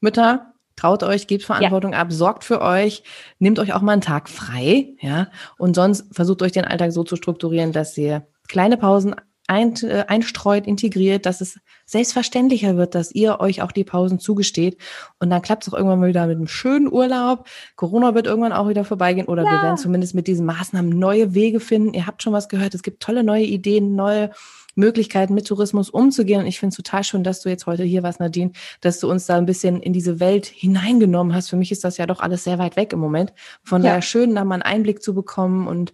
Mütter, 0.00 0.52
traut 0.76 1.02
euch, 1.02 1.26
gebt 1.26 1.44
Verantwortung 1.44 1.92
ja. 1.92 2.00
ab, 2.00 2.12
sorgt 2.12 2.44
für 2.44 2.60
euch, 2.60 3.04
nehmt 3.38 3.58
euch 3.58 3.72
auch 3.72 3.82
mal 3.82 3.92
einen 3.92 4.02
Tag 4.02 4.28
frei, 4.28 4.94
ja, 5.00 5.28
und 5.58 5.74
sonst 5.74 6.14
versucht 6.14 6.42
euch 6.42 6.52
den 6.52 6.64
Alltag 6.64 6.92
so 6.92 7.04
zu 7.04 7.16
strukturieren, 7.16 7.72
dass 7.72 7.96
ihr 7.96 8.26
kleine 8.48 8.76
Pausen 8.76 9.14
ein, 9.46 9.74
äh, 9.82 10.04
einstreut, 10.08 10.66
integriert, 10.66 11.26
dass 11.26 11.40
es 11.40 11.58
selbstverständlicher 11.92 12.76
wird, 12.76 12.94
dass 12.94 13.12
ihr 13.12 13.38
euch 13.40 13.62
auch 13.62 13.70
die 13.70 13.84
Pausen 13.84 14.18
zugesteht. 14.18 14.78
Und 15.20 15.30
dann 15.30 15.42
klappt 15.42 15.62
es 15.62 15.72
auch 15.72 15.76
irgendwann 15.76 16.00
mal 16.00 16.08
wieder 16.08 16.26
mit 16.26 16.36
einem 16.36 16.48
schönen 16.48 16.90
Urlaub. 16.90 17.46
Corona 17.76 18.14
wird 18.14 18.26
irgendwann 18.26 18.52
auch 18.52 18.68
wieder 18.68 18.84
vorbeigehen 18.84 19.28
oder 19.28 19.44
ja. 19.44 19.50
wir 19.50 19.62
werden 19.62 19.76
zumindest 19.76 20.14
mit 20.14 20.26
diesen 20.26 20.46
Maßnahmen 20.46 20.90
neue 20.90 21.34
Wege 21.34 21.60
finden. 21.60 21.94
Ihr 21.94 22.06
habt 22.06 22.22
schon 22.22 22.32
was 22.32 22.48
gehört. 22.48 22.74
Es 22.74 22.82
gibt 22.82 23.02
tolle 23.02 23.22
neue 23.22 23.44
Ideen, 23.44 23.94
neue 23.94 24.30
Möglichkeiten 24.74 25.34
mit 25.34 25.46
Tourismus 25.46 25.90
umzugehen. 25.90 26.40
Und 26.40 26.46
ich 26.46 26.58
finde 26.58 26.70
es 26.70 26.76
total 26.76 27.04
schön, 27.04 27.24
dass 27.24 27.42
du 27.42 27.50
jetzt 27.50 27.66
heute 27.66 27.84
hier 27.84 28.02
warst, 28.02 28.20
Nadine, 28.20 28.52
dass 28.80 28.98
du 28.98 29.10
uns 29.10 29.26
da 29.26 29.36
ein 29.36 29.46
bisschen 29.46 29.82
in 29.82 29.92
diese 29.92 30.18
Welt 30.18 30.46
hineingenommen 30.46 31.34
hast. 31.34 31.50
Für 31.50 31.56
mich 31.56 31.70
ist 31.72 31.84
das 31.84 31.98
ja 31.98 32.06
doch 32.06 32.20
alles 32.20 32.44
sehr 32.44 32.58
weit 32.58 32.76
weg 32.76 32.92
im 32.92 33.00
Moment. 33.00 33.34
Von 33.62 33.82
ja. 33.82 33.90
daher 33.90 34.02
schön, 34.02 34.34
da 34.34 34.44
mal 34.44 34.54
einen 34.54 34.62
Einblick 34.62 35.02
zu 35.02 35.14
bekommen 35.14 35.68
und 35.68 35.92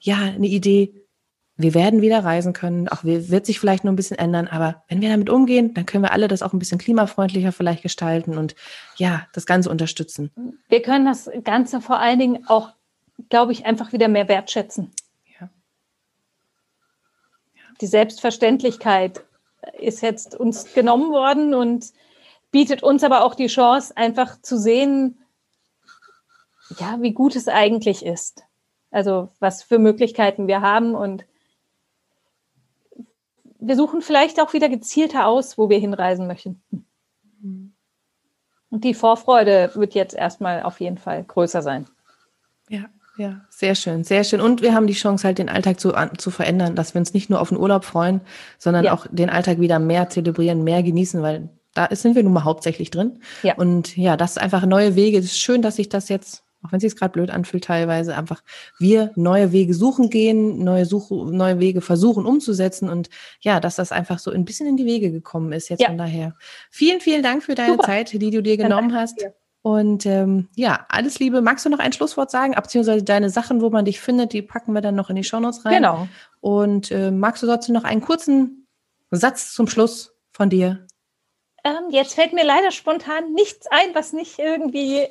ja, 0.00 0.16
eine 0.16 0.46
Idee, 0.46 1.03
wir 1.56 1.74
werden 1.74 2.02
wieder 2.02 2.24
reisen 2.24 2.52
können, 2.52 2.88
auch 2.88 3.04
wird 3.04 3.46
sich 3.46 3.60
vielleicht 3.60 3.84
nur 3.84 3.92
ein 3.92 3.96
bisschen 3.96 4.18
ändern, 4.18 4.48
aber 4.48 4.82
wenn 4.88 5.00
wir 5.00 5.08
damit 5.08 5.30
umgehen, 5.30 5.72
dann 5.74 5.86
können 5.86 6.02
wir 6.02 6.12
alle 6.12 6.26
das 6.26 6.42
auch 6.42 6.52
ein 6.52 6.58
bisschen 6.58 6.78
klimafreundlicher 6.78 7.52
vielleicht 7.52 7.82
gestalten 7.82 8.36
und 8.38 8.56
ja, 8.96 9.26
das 9.32 9.46
Ganze 9.46 9.70
unterstützen. 9.70 10.32
Wir 10.68 10.82
können 10.82 11.04
das 11.04 11.30
Ganze 11.44 11.80
vor 11.80 12.00
allen 12.00 12.18
Dingen 12.18 12.46
auch, 12.48 12.70
glaube 13.28 13.52
ich, 13.52 13.66
einfach 13.66 13.92
wieder 13.92 14.08
mehr 14.08 14.28
wertschätzen. 14.28 14.90
Ja. 15.40 15.48
ja. 17.54 17.62
Die 17.80 17.86
Selbstverständlichkeit 17.86 19.24
ist 19.78 20.02
jetzt 20.02 20.34
uns 20.34 20.74
genommen 20.74 21.12
worden 21.12 21.54
und 21.54 21.92
bietet 22.50 22.82
uns 22.82 23.04
aber 23.04 23.24
auch 23.24 23.36
die 23.36 23.46
Chance, 23.46 23.96
einfach 23.96 24.42
zu 24.42 24.58
sehen, 24.58 25.18
ja, 26.78 27.00
wie 27.00 27.12
gut 27.12 27.36
es 27.36 27.46
eigentlich 27.46 28.04
ist. 28.04 28.42
Also 28.90 29.28
was 29.38 29.62
für 29.62 29.78
Möglichkeiten 29.78 30.48
wir 30.48 30.60
haben 30.60 30.94
und 30.94 31.24
wir 33.66 33.76
suchen 33.76 34.02
vielleicht 34.02 34.40
auch 34.40 34.52
wieder 34.52 34.68
gezielter 34.68 35.26
aus, 35.26 35.58
wo 35.58 35.68
wir 35.68 35.78
hinreisen 35.78 36.26
möchten. 36.26 36.62
Und 38.70 38.84
die 38.84 38.94
Vorfreude 38.94 39.70
wird 39.74 39.94
jetzt 39.94 40.14
erstmal 40.14 40.62
auf 40.62 40.80
jeden 40.80 40.98
Fall 40.98 41.24
größer 41.24 41.62
sein. 41.62 41.86
Ja, 42.68 42.84
ja, 43.16 43.42
sehr 43.48 43.74
schön, 43.74 44.02
sehr 44.02 44.24
schön. 44.24 44.40
Und 44.40 44.60
wir 44.62 44.74
haben 44.74 44.86
die 44.86 44.94
Chance, 44.94 45.26
halt 45.26 45.38
den 45.38 45.48
Alltag 45.48 45.78
zu, 45.78 45.94
an, 45.94 46.18
zu 46.18 46.30
verändern, 46.30 46.74
dass 46.74 46.94
wir 46.94 46.98
uns 46.98 47.14
nicht 47.14 47.30
nur 47.30 47.40
auf 47.40 47.50
den 47.50 47.58
Urlaub 47.58 47.84
freuen, 47.84 48.20
sondern 48.58 48.84
ja. 48.84 48.92
auch 48.92 49.06
den 49.10 49.30
Alltag 49.30 49.60
wieder 49.60 49.78
mehr 49.78 50.08
zelebrieren, 50.08 50.64
mehr 50.64 50.82
genießen, 50.82 51.22
weil 51.22 51.50
da 51.74 51.88
sind 51.90 52.16
wir 52.16 52.22
nun 52.22 52.32
mal 52.32 52.44
hauptsächlich 52.44 52.90
drin. 52.90 53.20
Ja. 53.42 53.54
Und 53.54 53.96
ja, 53.96 54.16
das 54.16 54.32
ist 54.32 54.38
einfach 54.38 54.64
neue 54.66 54.96
Wege. 54.96 55.18
Es 55.18 55.26
ist 55.26 55.38
schön, 55.38 55.62
dass 55.62 55.76
sich 55.76 55.88
das 55.88 56.08
jetzt 56.08 56.43
auch 56.64 56.72
wenn 56.72 56.78
es 56.78 56.82
sich 56.82 56.96
gerade 56.96 57.12
blöd 57.12 57.30
anfühlt 57.30 57.64
teilweise, 57.64 58.16
einfach 58.16 58.42
wir 58.78 59.12
neue 59.16 59.52
Wege 59.52 59.74
suchen 59.74 60.10
gehen, 60.10 60.64
neue, 60.64 60.86
Suche, 60.86 61.14
neue 61.14 61.60
Wege 61.60 61.80
versuchen 61.80 62.26
umzusetzen 62.26 62.88
und 62.88 63.10
ja, 63.40 63.60
dass 63.60 63.76
das 63.76 63.92
einfach 63.92 64.18
so 64.18 64.30
ein 64.30 64.44
bisschen 64.44 64.66
in 64.66 64.76
die 64.76 64.86
Wege 64.86 65.10
gekommen 65.10 65.52
ist 65.52 65.68
jetzt 65.68 65.80
ja. 65.80 65.88
von 65.88 65.98
daher. 65.98 66.34
Vielen, 66.70 67.00
vielen 67.00 67.22
Dank 67.22 67.42
für 67.42 67.54
deine 67.54 67.72
Super. 67.72 67.86
Zeit, 67.86 68.12
die 68.12 68.30
du 68.30 68.42
dir 68.42 68.56
genommen 68.56 68.94
hast. 68.94 69.20
Dir. 69.20 69.34
Und 69.62 70.04
ähm, 70.04 70.48
ja, 70.56 70.84
alles 70.90 71.18
Liebe. 71.18 71.40
Magst 71.40 71.64
du 71.64 71.70
noch 71.70 71.78
ein 71.78 71.94
Schlusswort 71.94 72.30
sagen? 72.30 72.52
Beziehungsweise 72.52 73.02
deine 73.02 73.30
Sachen, 73.30 73.62
wo 73.62 73.70
man 73.70 73.86
dich 73.86 73.98
findet, 73.98 74.34
die 74.34 74.42
packen 74.42 74.74
wir 74.74 74.82
dann 74.82 74.94
noch 74.94 75.08
in 75.08 75.16
die 75.16 75.24
Shownotes 75.24 75.64
rein. 75.64 75.76
Genau. 75.76 76.06
Und 76.40 76.90
äh, 76.90 77.10
magst 77.10 77.42
du 77.42 77.46
dazu 77.46 77.72
noch 77.72 77.84
einen 77.84 78.02
kurzen 78.02 78.66
Satz 79.10 79.54
zum 79.54 79.66
Schluss 79.66 80.14
von 80.32 80.50
dir? 80.50 80.86
Ähm, 81.64 81.88
jetzt 81.88 82.14
fällt 82.14 82.34
mir 82.34 82.44
leider 82.44 82.72
spontan 82.72 83.32
nichts 83.32 83.66
ein, 83.70 83.94
was 83.94 84.12
nicht 84.12 84.38
irgendwie 84.38 85.06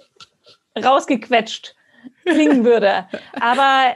rausgequetscht 0.78 1.76
klingen 2.26 2.64
würde. 2.66 3.08
Aber 3.40 3.96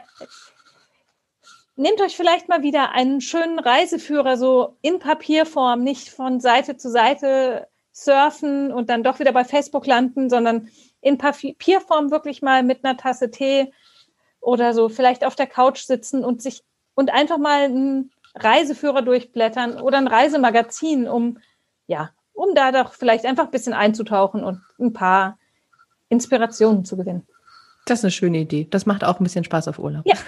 nehmt 1.76 2.02
euch 2.02 2.16
vielleicht 2.16 2.50
mal 2.50 2.64
wieder 2.64 2.92
einen 2.92 3.22
schönen 3.22 3.60
Reiseführer 3.60 4.38
so 4.38 4.78
in 4.82 5.00
Papierform, 5.00 5.84
nicht 5.84 6.10
von 6.10 6.40
Seite 6.40 6.78
zu 6.78 6.90
Seite 6.90 7.68
surfen 7.92 8.72
und 8.72 8.90
dann 8.90 9.04
doch 9.04 9.20
wieder 9.20 9.32
bei 9.32 9.44
Facebook 9.44 9.88
landen, 9.88 10.30
sondern 10.30 10.70
in 11.02 11.18
Papierform 11.18 12.12
wirklich 12.12 12.42
mal 12.42 12.64
mit 12.64 12.84
einer 12.84 12.98
Tasse 12.98 13.32
Tee 13.32 13.72
oder 14.40 14.74
so 14.74 14.90
vielleicht 14.90 15.26
auf 15.26 15.36
der 15.36 15.48
Couch 15.48 15.80
sitzen 15.80 16.24
und 16.24 16.42
sich 16.42 16.64
und 16.96 17.12
einfach 17.12 17.38
mal 17.38 17.64
einen 17.64 18.12
Reiseführer 18.36 19.02
durchblättern 19.02 19.82
oder 19.82 19.98
ein 19.98 20.08
Reisemagazin, 20.08 21.08
um 21.08 21.40
ja, 21.88 22.12
um 22.34 22.54
da 22.54 22.72
doch 22.72 22.94
vielleicht 22.94 23.26
einfach 23.26 23.46
ein 23.46 23.52
bisschen 23.52 23.74
einzutauchen 23.74 24.44
und 24.44 24.62
ein 24.80 24.94
paar 24.94 25.38
Inspirationen 26.10 26.86
zu 26.86 26.98
gewinnen. 26.98 27.24
Das 27.86 28.00
ist 28.00 28.06
eine 28.06 28.12
schöne 28.12 28.40
Idee. 28.40 28.68
Das 28.70 28.86
macht 28.86 29.04
auch 29.04 29.20
ein 29.20 29.24
bisschen 29.24 29.44
Spaß 29.46 29.68
auf 29.70 29.80
Urlaub. 29.80 30.04
Ja. 30.06 30.16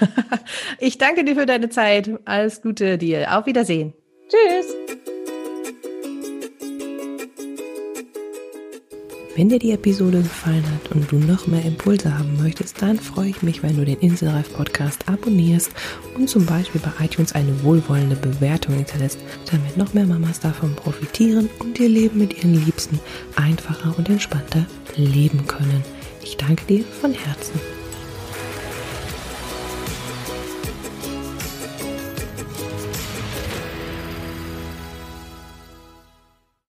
Ich 0.79 0.97
danke 0.97 1.23
dir 1.25 1.35
für 1.35 1.45
deine 1.45 1.69
Zeit. 1.69 2.09
Alles 2.25 2.61
Gute 2.61 2.97
dir. 2.97 3.37
Auf 3.37 3.45
Wiedersehen. 3.45 3.93
Tschüss. 4.29 4.99
Wenn 9.39 9.47
dir 9.47 9.57
die 9.57 9.71
Episode 9.71 10.21
gefallen 10.21 10.65
hat 10.69 10.91
und 10.91 11.09
du 11.09 11.15
noch 11.15 11.47
mehr 11.47 11.63
Impulse 11.63 12.19
haben 12.19 12.35
möchtest, 12.43 12.81
dann 12.81 12.99
freue 12.99 13.29
ich 13.29 13.41
mich, 13.41 13.63
wenn 13.63 13.77
du 13.77 13.85
den 13.85 13.97
Inselreif 13.99 14.53
Podcast 14.53 15.07
abonnierst 15.07 15.71
und 16.17 16.27
zum 16.29 16.45
Beispiel 16.45 16.81
bei 16.81 17.05
iTunes 17.05 17.31
eine 17.31 17.63
wohlwollende 17.63 18.17
Bewertung 18.17 18.75
hinterlässt, 18.75 19.17
damit 19.49 19.77
noch 19.77 19.93
mehr 19.93 20.05
Mamas 20.05 20.41
davon 20.41 20.75
profitieren 20.75 21.49
und 21.59 21.79
ihr 21.79 21.87
Leben 21.87 22.19
mit 22.19 22.37
ihren 22.37 22.65
Liebsten 22.65 22.99
einfacher 23.37 23.97
und 23.97 24.09
entspannter 24.09 24.65
leben 24.97 25.47
können. 25.47 25.85
Ich 26.21 26.35
danke 26.35 26.65
dir 26.65 26.83
von 26.83 27.13
Herzen. 27.13 27.78